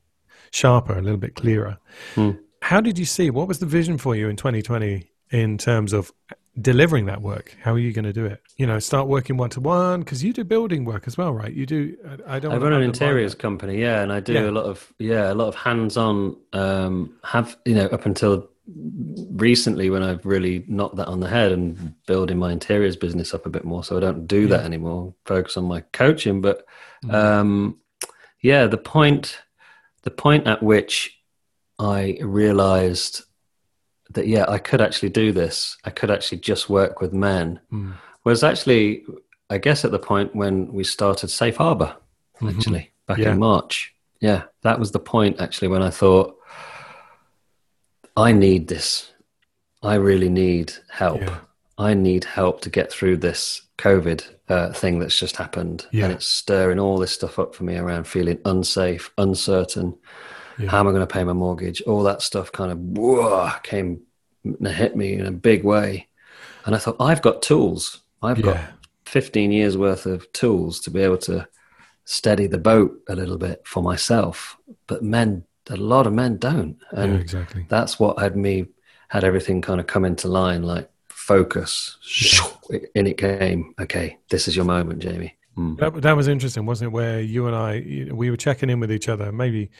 sharper, 0.50 0.92
a 0.98 1.00
little 1.00 1.16
bit 1.16 1.34
clearer. 1.34 1.78
Hmm. 2.14 2.32
How 2.60 2.82
did 2.82 2.98
you 2.98 3.06
see? 3.06 3.30
What 3.30 3.48
was 3.48 3.60
the 3.60 3.66
vision 3.66 3.96
for 3.96 4.14
you 4.14 4.28
in 4.28 4.36
2020 4.36 5.08
in 5.30 5.56
terms 5.56 5.94
of 5.94 6.12
delivering 6.60 7.06
that 7.06 7.20
work? 7.22 7.56
How 7.62 7.72
are 7.72 7.78
you 7.78 7.92
going 7.92 8.04
to 8.04 8.12
do 8.12 8.24
it? 8.26 8.40
You 8.56 8.66
know, 8.66 8.78
start 8.78 9.08
working 9.08 9.36
one 9.36 9.50
to 9.50 9.60
one 9.60 10.00
because 10.00 10.24
you 10.24 10.32
do 10.32 10.44
building 10.44 10.84
work 10.84 11.04
as 11.06 11.16
well, 11.18 11.32
right? 11.32 11.52
You 11.52 11.66
do. 11.66 11.96
I 12.28 12.36
I 12.36 12.38
don't. 12.38 12.52
I 12.52 12.56
run 12.56 12.72
an 12.72 12.82
interiors 12.82 13.34
company, 13.34 13.78
yeah, 13.80 14.02
and 14.02 14.12
I 14.12 14.20
do 14.20 14.32
Yeah. 14.34 14.50
a 14.50 14.52
lot 14.52 14.64
of 14.64 14.92
yeah, 14.98 15.32
a 15.32 15.34
lot 15.34 15.48
of 15.48 15.54
hands-on. 15.54 16.36
Um, 16.52 17.14
have 17.24 17.56
you 17.64 17.74
know 17.74 17.86
up 17.86 18.06
until 18.06 18.48
recently 19.36 19.90
when 19.90 20.02
I've 20.02 20.26
really 20.26 20.64
knocked 20.66 20.96
that 20.96 21.06
on 21.06 21.20
the 21.20 21.28
head 21.28 21.52
and 21.52 21.94
building 22.06 22.38
my 22.38 22.50
interiors 22.52 22.96
business 22.96 23.32
up 23.34 23.46
a 23.46 23.50
bit 23.50 23.64
more, 23.64 23.84
so 23.84 23.96
I 23.96 24.00
don't 24.00 24.26
do 24.26 24.48
that 24.48 24.64
anymore. 24.64 25.14
Focus 25.24 25.56
on 25.56 25.64
my 25.64 25.80
coaching, 25.92 26.40
but 26.40 26.66
Mm. 27.04 27.14
um, 27.14 27.76
yeah, 28.40 28.66
the 28.66 28.78
point, 28.78 29.38
the 30.02 30.10
point 30.10 30.46
at 30.46 30.62
which 30.62 31.16
I 31.78 32.18
realized 32.22 33.22
that 34.10 34.26
yeah, 34.26 34.44
I 34.48 34.58
could 34.58 34.80
actually 34.80 35.10
do 35.10 35.32
this. 35.32 35.76
I 35.84 35.90
could 35.90 36.10
actually 36.10 36.38
just 36.38 36.68
work 36.70 37.00
with 37.00 37.12
men. 37.12 37.60
Mm. 37.72 37.94
Was 38.24 38.42
actually, 38.44 39.04
I 39.50 39.58
guess, 39.58 39.84
at 39.84 39.90
the 39.90 39.98
point 39.98 40.34
when 40.34 40.72
we 40.72 40.84
started 40.84 41.28
Safe 41.28 41.56
Harbor, 41.56 41.96
Mhm. 42.40 42.56
actually 42.56 42.92
back 43.06 43.18
Yeah. 43.18 43.32
in 43.32 43.38
March. 43.38 43.94
Yeah, 44.20 44.42
that 44.62 44.78
was 44.78 44.90
the 44.92 44.98
point 44.98 45.40
actually 45.40 45.68
when 45.68 45.82
I 45.82 45.90
thought, 45.90 46.36
I 48.16 48.32
need 48.32 48.68
this. 48.68 49.12
I 49.82 49.94
really 49.96 50.28
need 50.30 50.72
help. 50.88 51.20
Yeah. 51.20 51.38
I 51.78 51.94
need 51.94 52.24
help 52.24 52.62
to 52.62 52.70
get 52.70 52.90
through 52.90 53.18
this 53.18 53.62
COVID 53.78 54.24
uh, 54.48 54.72
thing 54.72 55.00
that's 55.00 55.18
just 55.18 55.36
happened, 55.36 55.86
Yeah. 55.90 56.04
and 56.04 56.14
it's 56.14 56.26
stirring 56.26 56.78
all 56.78 56.98
this 56.98 57.10
stuff 57.12 57.38
up 57.38 57.54
for 57.54 57.64
me 57.64 57.76
around 57.76 58.06
feeling 58.06 58.38
unsafe, 58.44 59.10
uncertain. 59.18 59.96
Yeah. 60.58 60.70
How 60.70 60.80
am 60.80 60.88
I 60.88 60.90
going 60.90 61.06
to 61.06 61.12
pay 61.12 61.24
my 61.24 61.32
mortgage? 61.32 61.82
All 61.82 62.02
that 62.04 62.22
stuff 62.22 62.52
kind 62.52 62.72
of 62.72 62.78
whoa, 62.78 63.50
came 63.62 64.02
and 64.44 64.68
hit 64.68 64.96
me 64.96 65.14
in 65.14 65.26
a 65.26 65.32
big 65.32 65.64
way, 65.64 66.08
and 66.64 66.74
I 66.74 66.78
thought 66.78 66.96
I've 67.00 67.22
got 67.22 67.42
tools. 67.42 68.02
I've 68.22 68.42
got 68.42 68.58
15 69.04 69.52
years 69.52 69.76
worth 69.76 70.06
of 70.06 70.30
tools 70.32 70.80
to 70.80 70.90
be 70.90 71.00
able 71.00 71.18
to 71.18 71.46
steady 72.04 72.46
the 72.46 72.58
boat 72.58 73.00
a 73.08 73.14
little 73.14 73.38
bit 73.38 73.62
for 73.66 73.82
myself. 73.82 74.56
But 74.86 75.02
men, 75.02 75.44
a 75.68 75.76
lot 75.76 76.06
of 76.06 76.12
men 76.12 76.38
don't, 76.38 76.78
and 76.92 77.14
yeah, 77.14 77.20
exactly. 77.20 77.66
that's 77.68 78.00
what 78.00 78.18
had 78.18 78.36
me 78.36 78.66
had 79.08 79.24
everything 79.24 79.62
kind 79.62 79.80
of 79.80 79.86
come 79.86 80.04
into 80.04 80.28
line 80.28 80.62
like 80.62 80.90
focus 81.08 81.96
in 82.94 83.06
it 83.06 83.16
came 83.16 83.74
okay 83.80 84.16
this 84.30 84.46
is 84.46 84.54
your 84.54 84.64
moment 84.64 85.00
jamie 85.00 85.36
Mm. 85.56 85.78
That, 85.78 86.02
that 86.02 86.16
was 86.16 86.28
interesting, 86.28 86.66
wasn't 86.66 86.88
it? 86.88 86.92
Where 86.92 87.20
you 87.20 87.46
and 87.46 87.56
I, 87.56 88.12
we 88.12 88.30
were 88.30 88.36
checking 88.36 88.70
in 88.70 88.80
with 88.80 88.92
each 88.92 89.08
other. 89.08 89.32
Maybe, 89.32 89.70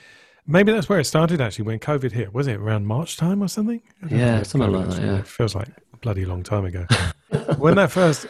maybe 0.47 0.73
that's 0.73 0.89
where 0.89 0.99
it 0.99 1.05
started. 1.05 1.41
Actually, 1.41 1.67
when 1.67 1.79
COVID 1.79 2.13
hit, 2.13 2.33
was 2.33 2.47
it 2.47 2.57
around 2.57 2.87
March 2.87 3.17
time 3.17 3.43
or 3.43 3.49
something? 3.49 3.83
Yeah, 4.09 4.43
something 4.43 4.71
like 4.71 4.89
that, 4.91 5.03
yeah. 5.03 5.19
It 5.19 5.27
feels 5.27 5.55
like 5.55 5.69
a 5.93 5.97
bloody 5.99 6.25
long 6.25 6.43
time 6.43 6.65
ago. 6.65 6.87
when 7.59 7.77
that 7.77 7.91
first 7.91 8.27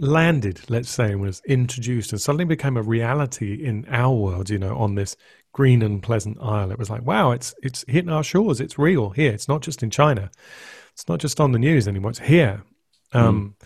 landed, 0.00 0.60
let's 0.68 0.90
say, 0.90 1.12
and 1.12 1.20
was 1.20 1.42
introduced 1.46 2.12
and 2.12 2.20
suddenly 2.20 2.44
became 2.44 2.76
a 2.76 2.82
reality 2.82 3.54
in 3.54 3.86
our 3.90 4.14
world, 4.14 4.50
you 4.50 4.58
know, 4.58 4.76
on 4.76 4.94
this 4.94 5.16
green 5.52 5.82
and 5.82 6.02
pleasant 6.02 6.38
isle, 6.40 6.70
it 6.70 6.78
was 6.78 6.90
like, 6.90 7.02
wow, 7.02 7.32
it's 7.32 7.54
it's 7.62 7.84
hitting 7.88 8.10
our 8.10 8.22
shores. 8.22 8.60
It's 8.60 8.78
real 8.78 9.10
here. 9.10 9.32
It's 9.32 9.48
not 9.48 9.62
just 9.62 9.82
in 9.82 9.90
China. 9.90 10.30
It's 10.92 11.08
not 11.08 11.20
just 11.20 11.40
on 11.40 11.52
the 11.52 11.58
news 11.58 11.88
anymore. 11.88 12.10
It's 12.10 12.20
here. 12.20 12.62
Um, 13.12 13.56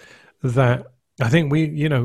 That 0.42 0.91
I 1.20 1.28
think 1.28 1.52
we, 1.52 1.66
you 1.66 1.88
know, 1.88 2.04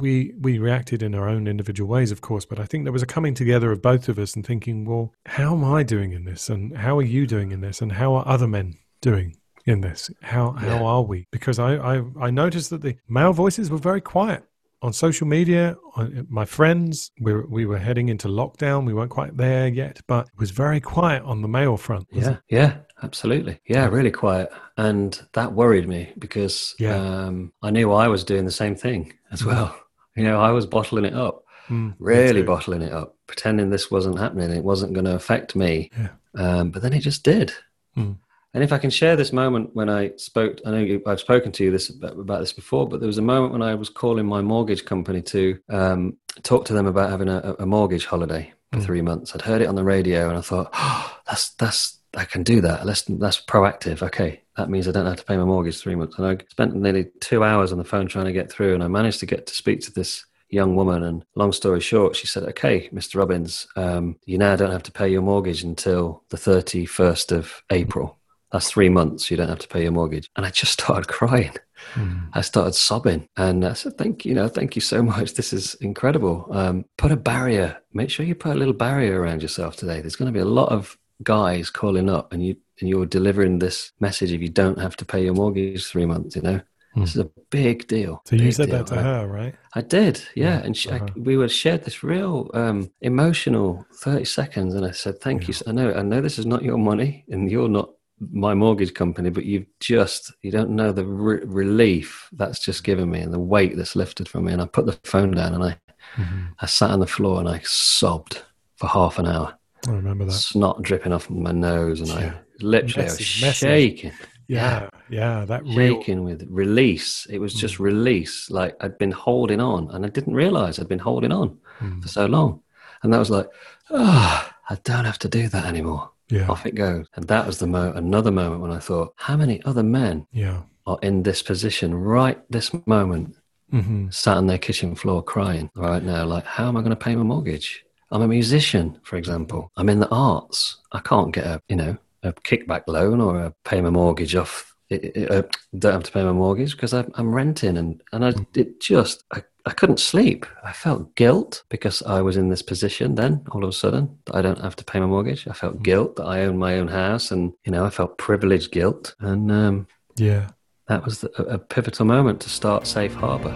we 0.00 0.34
we 0.40 0.58
reacted 0.58 1.02
in 1.02 1.14
our 1.14 1.28
own 1.28 1.46
individual 1.46 1.88
ways, 1.88 2.10
of 2.10 2.20
course, 2.20 2.44
but 2.44 2.58
I 2.58 2.64
think 2.64 2.84
there 2.84 2.92
was 2.92 3.02
a 3.02 3.06
coming 3.06 3.34
together 3.34 3.70
of 3.70 3.80
both 3.80 4.08
of 4.08 4.18
us 4.18 4.34
and 4.34 4.44
thinking, 4.44 4.84
well, 4.84 5.12
how 5.26 5.54
am 5.54 5.64
I 5.64 5.82
doing 5.84 6.12
in 6.12 6.24
this, 6.24 6.48
and 6.48 6.76
how 6.76 6.98
are 6.98 7.02
you 7.02 7.26
doing 7.26 7.52
in 7.52 7.60
this, 7.60 7.80
and 7.80 7.92
how 7.92 8.14
are 8.14 8.26
other 8.26 8.48
men 8.48 8.74
doing 9.00 9.36
in 9.64 9.80
this? 9.80 10.10
How 10.22 10.52
how 10.52 10.66
Yeah. 10.78 10.82
are 10.82 11.02
we? 11.02 11.26
Because 11.30 11.58
I, 11.58 11.76
I 11.76 12.02
I 12.20 12.30
noticed 12.30 12.70
that 12.70 12.82
the 12.82 12.96
male 13.08 13.32
voices 13.32 13.70
were 13.70 13.78
very 13.78 14.00
quiet 14.00 14.42
on 14.82 14.92
social 14.92 15.26
media. 15.26 15.76
On 15.96 16.18
uh, 16.18 16.22
my 16.28 16.44
friends, 16.44 17.10
we 17.20 17.32
were, 17.32 17.46
we 17.48 17.64
were 17.66 17.78
heading 17.78 18.08
into 18.08 18.28
lockdown. 18.28 18.86
We 18.86 18.94
weren't 18.94 19.10
quite 19.10 19.36
there 19.36 19.68
yet, 19.68 20.00
but 20.08 20.26
it 20.26 20.38
was 20.38 20.50
very 20.50 20.80
quiet 20.80 21.22
on 21.22 21.42
the 21.42 21.48
male 21.48 21.76
front. 21.76 22.06
yeah 22.12 22.36
yeah 22.50 22.78
absolutely 23.02 23.60
yeah 23.66 23.86
really 23.86 24.10
quiet 24.10 24.50
and 24.76 25.20
that 25.32 25.52
worried 25.52 25.88
me 25.88 26.12
because 26.18 26.74
Yeah. 26.78 26.96
um, 26.96 27.52
i 27.62 27.70
knew 27.70 27.92
i 27.92 28.08
was 28.08 28.24
doing 28.24 28.44
the 28.44 28.50
same 28.52 28.74
thing 28.74 29.12
as 29.30 29.44
well 29.44 29.74
you 30.16 30.24
know 30.24 30.40
i 30.40 30.50
was 30.50 30.66
bottling 30.66 31.04
it 31.04 31.14
up? 31.14 31.44
Mm, 31.68 31.94
really 31.98 32.42
bottling 32.42 32.80
it 32.82 32.92
up 32.92 33.16
pretending 33.26 33.68
this 33.70 33.90
wasn't 33.90 34.18
happening 34.18 34.50
it 34.50 34.64
wasn't 34.64 34.94
going 34.94 35.04
to 35.04 35.14
affect 35.14 35.54
me 35.54 35.90
Yeah. 35.98 36.08
um, 36.36 36.70
but 36.70 36.82
then 36.82 36.92
it 36.92 37.00
just 37.00 37.22
did 37.24 37.52
Mm. 37.96 38.16
and 38.54 38.64
if 38.64 38.72
i 38.72 38.78
can 38.78 38.90
share 38.90 39.16
this 39.16 39.32
moment 39.32 39.74
when 39.74 39.88
i 39.90 40.12
spoke 40.16 40.58
i 40.64 40.70
know 40.70 41.00
i've 41.06 41.20
spoken 41.20 41.52
to 41.52 41.64
you 41.64 41.70
this 41.70 41.88
about, 41.90 42.18
about 42.18 42.40
this 42.40 42.52
before 42.52 42.88
but 42.88 43.00
there 43.00 43.06
was 43.06 43.18
a 43.18 43.22
moment 43.22 43.52
when 43.52 43.62
i 43.62 43.74
was 43.74 43.88
calling 43.90 44.24
my 44.26 44.40
mortgage 44.40 44.84
company 44.84 45.20
to 45.22 45.58
um, 45.68 46.16
talk 46.42 46.64
to 46.66 46.72
them 46.72 46.86
about 46.86 47.10
having 47.10 47.28
a, 47.28 47.54
a 47.58 47.66
mortgage 47.66 48.06
holiday 48.06 48.52
for 48.72 48.78
Mm. 48.80 48.84
three 48.84 49.00
months 49.02 49.34
i'd 49.34 49.42
heard 49.42 49.62
it 49.62 49.66
on 49.68 49.74
the 49.76 49.84
radio 49.84 50.28
and 50.28 50.36
i 50.38 50.40
thought 50.42 50.68
oh, 50.74 51.18
that's 51.26 51.50
that's 51.54 51.97
i 52.14 52.24
can 52.24 52.42
do 52.42 52.60
that 52.60 52.84
that's, 52.84 53.02
that's 53.02 53.40
proactive 53.40 54.02
okay 54.02 54.42
that 54.56 54.70
means 54.70 54.88
i 54.88 54.92
don't 54.92 55.06
have 55.06 55.16
to 55.16 55.24
pay 55.24 55.36
my 55.36 55.44
mortgage 55.44 55.78
three 55.78 55.94
months 55.94 56.18
and 56.18 56.26
i 56.26 56.36
spent 56.48 56.74
nearly 56.74 57.06
two 57.20 57.44
hours 57.44 57.72
on 57.72 57.78
the 57.78 57.84
phone 57.84 58.06
trying 58.06 58.24
to 58.24 58.32
get 58.32 58.50
through 58.50 58.74
and 58.74 58.82
i 58.82 58.88
managed 58.88 59.20
to 59.20 59.26
get 59.26 59.46
to 59.46 59.54
speak 59.54 59.80
to 59.80 59.92
this 59.92 60.24
young 60.50 60.76
woman. 60.76 61.02
And 61.04 61.24
long 61.34 61.52
story 61.52 61.80
short, 61.80 62.16
she 62.16 62.26
said, 62.26 62.44
"Okay, 62.44 62.88
Mr. 62.92 63.16
Robbins, 63.16 63.66
um, 63.76 64.16
you 64.24 64.38
now 64.38 64.56
don't 64.56 64.72
have 64.72 64.82
to 64.84 64.92
pay 64.92 65.08
your 65.08 65.22
mortgage 65.22 65.62
until 65.62 66.22
the 66.30 66.36
thirty 66.36 66.86
first 66.86 67.32
of 67.32 67.62
April. 67.70 68.18
That's 68.52 68.70
three 68.70 68.88
months. 68.88 69.30
You 69.30 69.36
don't 69.36 69.48
have 69.48 69.58
to 69.60 69.68
pay 69.68 69.82
your 69.82 69.92
mortgage." 69.92 70.30
And 70.36 70.46
I 70.46 70.50
just 70.50 70.72
started 70.80 71.08
crying. 71.08 71.54
Mm. 71.94 72.28
I 72.32 72.40
started 72.40 72.74
sobbing, 72.74 73.28
and 73.36 73.64
I 73.64 73.74
said, 73.74 73.98
"Thank 73.98 74.24
you, 74.24 74.34
know, 74.34 74.48
thank 74.48 74.74
you 74.74 74.82
so 74.82 75.02
much. 75.02 75.34
This 75.34 75.52
is 75.52 75.74
incredible. 75.76 76.46
Um, 76.50 76.84
put 76.96 77.12
a 77.12 77.16
barrier. 77.16 77.78
Make 77.92 78.10
sure 78.10 78.26
you 78.26 78.34
put 78.34 78.52
a 78.52 78.58
little 78.58 78.74
barrier 78.74 79.20
around 79.20 79.42
yourself 79.42 79.76
today. 79.76 80.00
There's 80.00 80.16
going 80.16 80.32
to 80.32 80.36
be 80.36 80.42
a 80.42 80.44
lot 80.44 80.70
of 80.70 80.96
guys 81.22 81.70
calling 81.70 82.08
up, 82.08 82.32
and 82.32 82.44
you 82.44 82.56
and 82.80 82.88
you're 82.88 83.06
delivering 83.06 83.58
this 83.58 83.92
message 84.00 84.32
if 84.32 84.40
you 84.40 84.48
don't 84.48 84.78
have 84.78 84.96
to 84.96 85.04
pay 85.04 85.24
your 85.24 85.34
mortgage 85.34 85.86
three 85.86 86.06
months. 86.06 86.36
You 86.36 86.42
know, 86.42 86.60
Hmm. 86.94 87.00
this 87.00 87.10
is 87.16 87.20
a 87.20 87.30
big 87.50 87.86
deal. 87.88 88.22
So 88.24 88.36
you 88.36 88.50
said 88.52 88.66
deal. 88.68 88.78
that 88.78 88.86
to 88.88 88.98
I- 88.98 89.02
her, 89.02 89.26
right? 89.28 89.54
I 89.74 89.80
did, 89.82 90.22
yeah. 90.34 90.58
Yeah, 90.58 90.64
And 90.64 90.76
she, 90.76 90.88
uh-huh. 90.90 91.06
we 91.16 91.36
were 91.36 91.48
shared 91.48 91.84
this 91.84 92.02
real 92.02 92.50
um, 92.54 92.90
emotional 93.02 93.84
thirty 93.96 94.24
seconds, 94.24 94.74
and 94.74 94.86
I 94.86 94.92
said, 94.92 95.20
"Thank 95.20 95.48
you. 95.48 95.54
I 95.66 95.72
know, 95.72 95.92
I 95.92 96.02
know 96.02 96.20
this 96.20 96.38
is 96.38 96.46
not 96.46 96.62
your 96.62 96.78
money, 96.78 97.24
and 97.28 97.50
you're 97.50 97.68
not 97.68 97.90
my 98.32 98.54
mortgage 98.54 98.94
company, 98.94 99.30
but 99.30 99.44
you've 99.44 99.66
just 99.80 100.32
you 100.42 100.50
don't 100.50 100.70
know 100.70 100.90
the 100.92 101.04
re- 101.04 101.44
relief 101.44 102.28
that's 102.32 102.58
just 102.60 102.82
given 102.84 103.10
me, 103.10 103.20
and 103.20 103.32
the 103.34 103.38
weight 103.38 103.76
that's 103.76 103.96
lifted 103.96 104.28
from 104.28 104.44
me." 104.44 104.52
And 104.52 104.62
I 104.62 104.66
put 104.66 104.86
the 104.86 104.98
phone 105.04 105.32
down, 105.32 105.54
and 105.54 105.64
I 105.64 105.76
Mhm. 106.16 106.48
I 106.60 106.66
sat 106.66 106.90
on 106.90 107.00
the 107.00 107.06
floor, 107.06 107.38
and 107.40 107.48
I 107.48 107.60
sobbed 107.64 108.42
for 108.76 108.86
half 108.86 109.18
an 109.18 109.26
hour, 109.26 109.57
I 109.86 109.92
remember 109.92 110.24
that. 110.24 110.32
snot 110.32 110.82
dripping 110.82 111.12
off 111.12 111.30
my 111.30 111.52
nose, 111.52 112.00
and 112.00 112.08
Yeah. 112.08 112.34
I 112.34 112.40
literally 112.60 113.06
I 113.08 113.10
was 113.10 113.18
Messy, 113.20 113.46
messy. 113.46 113.66
shaking 113.66 114.12
Yeah, 114.48 114.88
yeah, 115.10 115.44
that 115.44 115.62
real. 115.64 115.74
shaking 116.00 116.24
with 116.24 116.44
release. 116.48 117.26
It 117.30 117.38
was 117.38 117.54
just 117.54 117.78
release. 117.78 118.50
Like 118.50 118.74
I'd 118.80 118.98
been 118.98 119.12
holding 119.12 119.60
on 119.60 119.90
and 119.90 120.04
I 120.04 120.08
didn't 120.08 120.34
realize 120.34 120.78
I'd 120.78 120.88
been 120.88 120.98
holding 120.98 121.32
on 121.32 121.58
Mm. 121.80 122.02
for 122.02 122.08
so 122.08 122.26
long. 122.26 122.62
And 123.02 123.12
that 123.12 123.18
was 123.18 123.30
like, 123.30 123.46
oh, 123.90 124.50
I 124.70 124.76
don't 124.84 125.04
have 125.04 125.18
to 125.20 125.28
do 125.28 125.48
that 125.48 125.64
anymore. 125.66 126.10
Yeah, 126.30 126.48
Off 126.48 126.66
it 126.66 126.74
goes. 126.74 127.06
And 127.14 127.26
that 127.28 127.46
was 127.46 127.58
the 127.58 127.66
mo- 127.66 127.92
another 127.94 128.30
moment 128.32 128.60
when 128.60 128.72
I 128.72 128.80
thought, 128.80 129.14
how 129.16 129.36
many 129.36 129.62
other 129.64 129.82
men 129.84 130.26
yeah. 130.32 130.62
are 130.86 130.98
in 131.02 131.22
this 131.22 131.42
position 131.42 131.94
right 131.94 132.38
this 132.50 132.70
moment, 132.86 133.36
hmm 133.70 134.08
sat 134.10 134.36
on 134.38 134.46
their 134.46 134.58
kitchen 134.58 134.94
floor 134.94 135.22
crying 135.22 135.70
right 135.76 136.02
now? 136.02 136.24
Like, 136.24 136.44
how 136.44 136.66
am 136.68 136.76
I 136.76 136.80
going 136.80 136.90
to 136.90 136.96
pay 136.96 137.14
my 137.14 137.22
mortgage? 137.22 137.84
I'm 138.10 138.22
a 138.22 138.28
musician, 138.28 138.98
for 139.02 139.16
example. 139.16 139.70
I'm 139.76 139.88
in 139.88 140.00
the 140.00 140.08
arts. 140.10 140.76
I 140.92 141.00
can't 141.00 141.32
get 141.32 141.46
a, 141.46 141.60
you 141.68 141.76
know, 141.76 141.96
a 142.22 142.32
kickback 142.32 142.82
loan 142.86 143.20
or 143.20 143.38
a 143.38 143.54
pay 143.64 143.80
my 143.80 143.90
mortgage 143.90 144.34
off. 144.34 144.74
I- 144.90 145.12
I- 145.14 145.20
I 145.20 145.36
uh, 145.36 145.42
don't 145.78 145.92
have 145.92 146.02
to 146.04 146.12
pay 146.12 146.24
my 146.24 146.32
mortgage 146.32 146.72
because 146.72 146.94
I'm, 146.94 147.10
I'm 147.16 147.34
renting, 147.34 147.76
and 147.76 148.02
and 148.12 148.24
I 148.24 148.32
mm. 148.32 148.56
it 148.56 148.80
just 148.80 149.24
I, 149.30 149.42
I 149.66 149.72
couldn't 149.72 150.00
sleep. 150.00 150.46
I 150.64 150.72
felt 150.72 151.14
guilt 151.14 151.62
because 151.68 152.00
I 152.02 152.22
was 152.22 152.38
in 152.38 152.48
this 152.48 152.62
position. 152.62 153.14
Then 153.14 153.44
all 153.52 153.62
of 153.64 153.68
a 153.68 153.72
sudden, 153.74 154.18
that 154.24 154.34
I 154.34 154.40
don't 154.40 154.60
have 154.62 154.76
to 154.76 154.84
pay 154.84 154.98
my 154.98 155.06
mortgage. 155.06 155.46
I 155.46 155.52
felt 155.52 155.80
mm. 155.80 155.82
guilt 155.82 156.16
that 156.16 156.24
I 156.24 156.44
own 156.44 156.56
my 156.56 156.78
own 156.78 156.88
house, 156.88 157.30
and 157.30 157.52
you 157.66 157.72
know 157.72 157.84
I 157.84 157.90
felt 157.90 158.16
privileged 158.16 158.72
guilt, 158.72 159.14
and 159.20 159.52
um, 159.52 159.86
Yeah. 160.16 160.48
that 160.86 161.04
was 161.04 161.20
the, 161.20 161.30
a, 161.38 161.56
a 161.56 161.58
pivotal 161.58 162.06
moment 162.06 162.40
to 162.40 162.48
start 162.48 162.86
Safe 162.86 163.12
Harbor. 163.12 163.54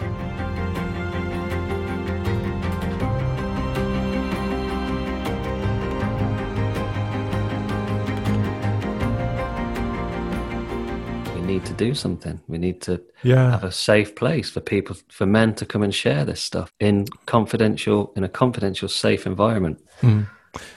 Need 11.62 11.78
to 11.78 11.84
do 11.84 11.94
something. 11.94 12.40
We 12.48 12.58
need 12.58 12.80
to 12.82 13.00
Yeah. 13.22 13.50
have 13.52 13.64
a 13.64 13.70
safe 13.72 14.14
place 14.14 14.50
for 14.50 14.60
people, 14.60 14.96
for 15.08 15.26
men 15.26 15.54
to 15.54 15.66
come 15.66 15.82
and 15.82 15.94
share 15.94 16.24
this 16.24 16.40
stuff 16.40 16.72
in 16.80 17.06
confidential, 17.26 18.12
in 18.16 18.24
a 18.24 18.28
confidential, 18.28 18.88
safe 18.88 19.26
environment. 19.26 19.78
Mm. 20.00 20.26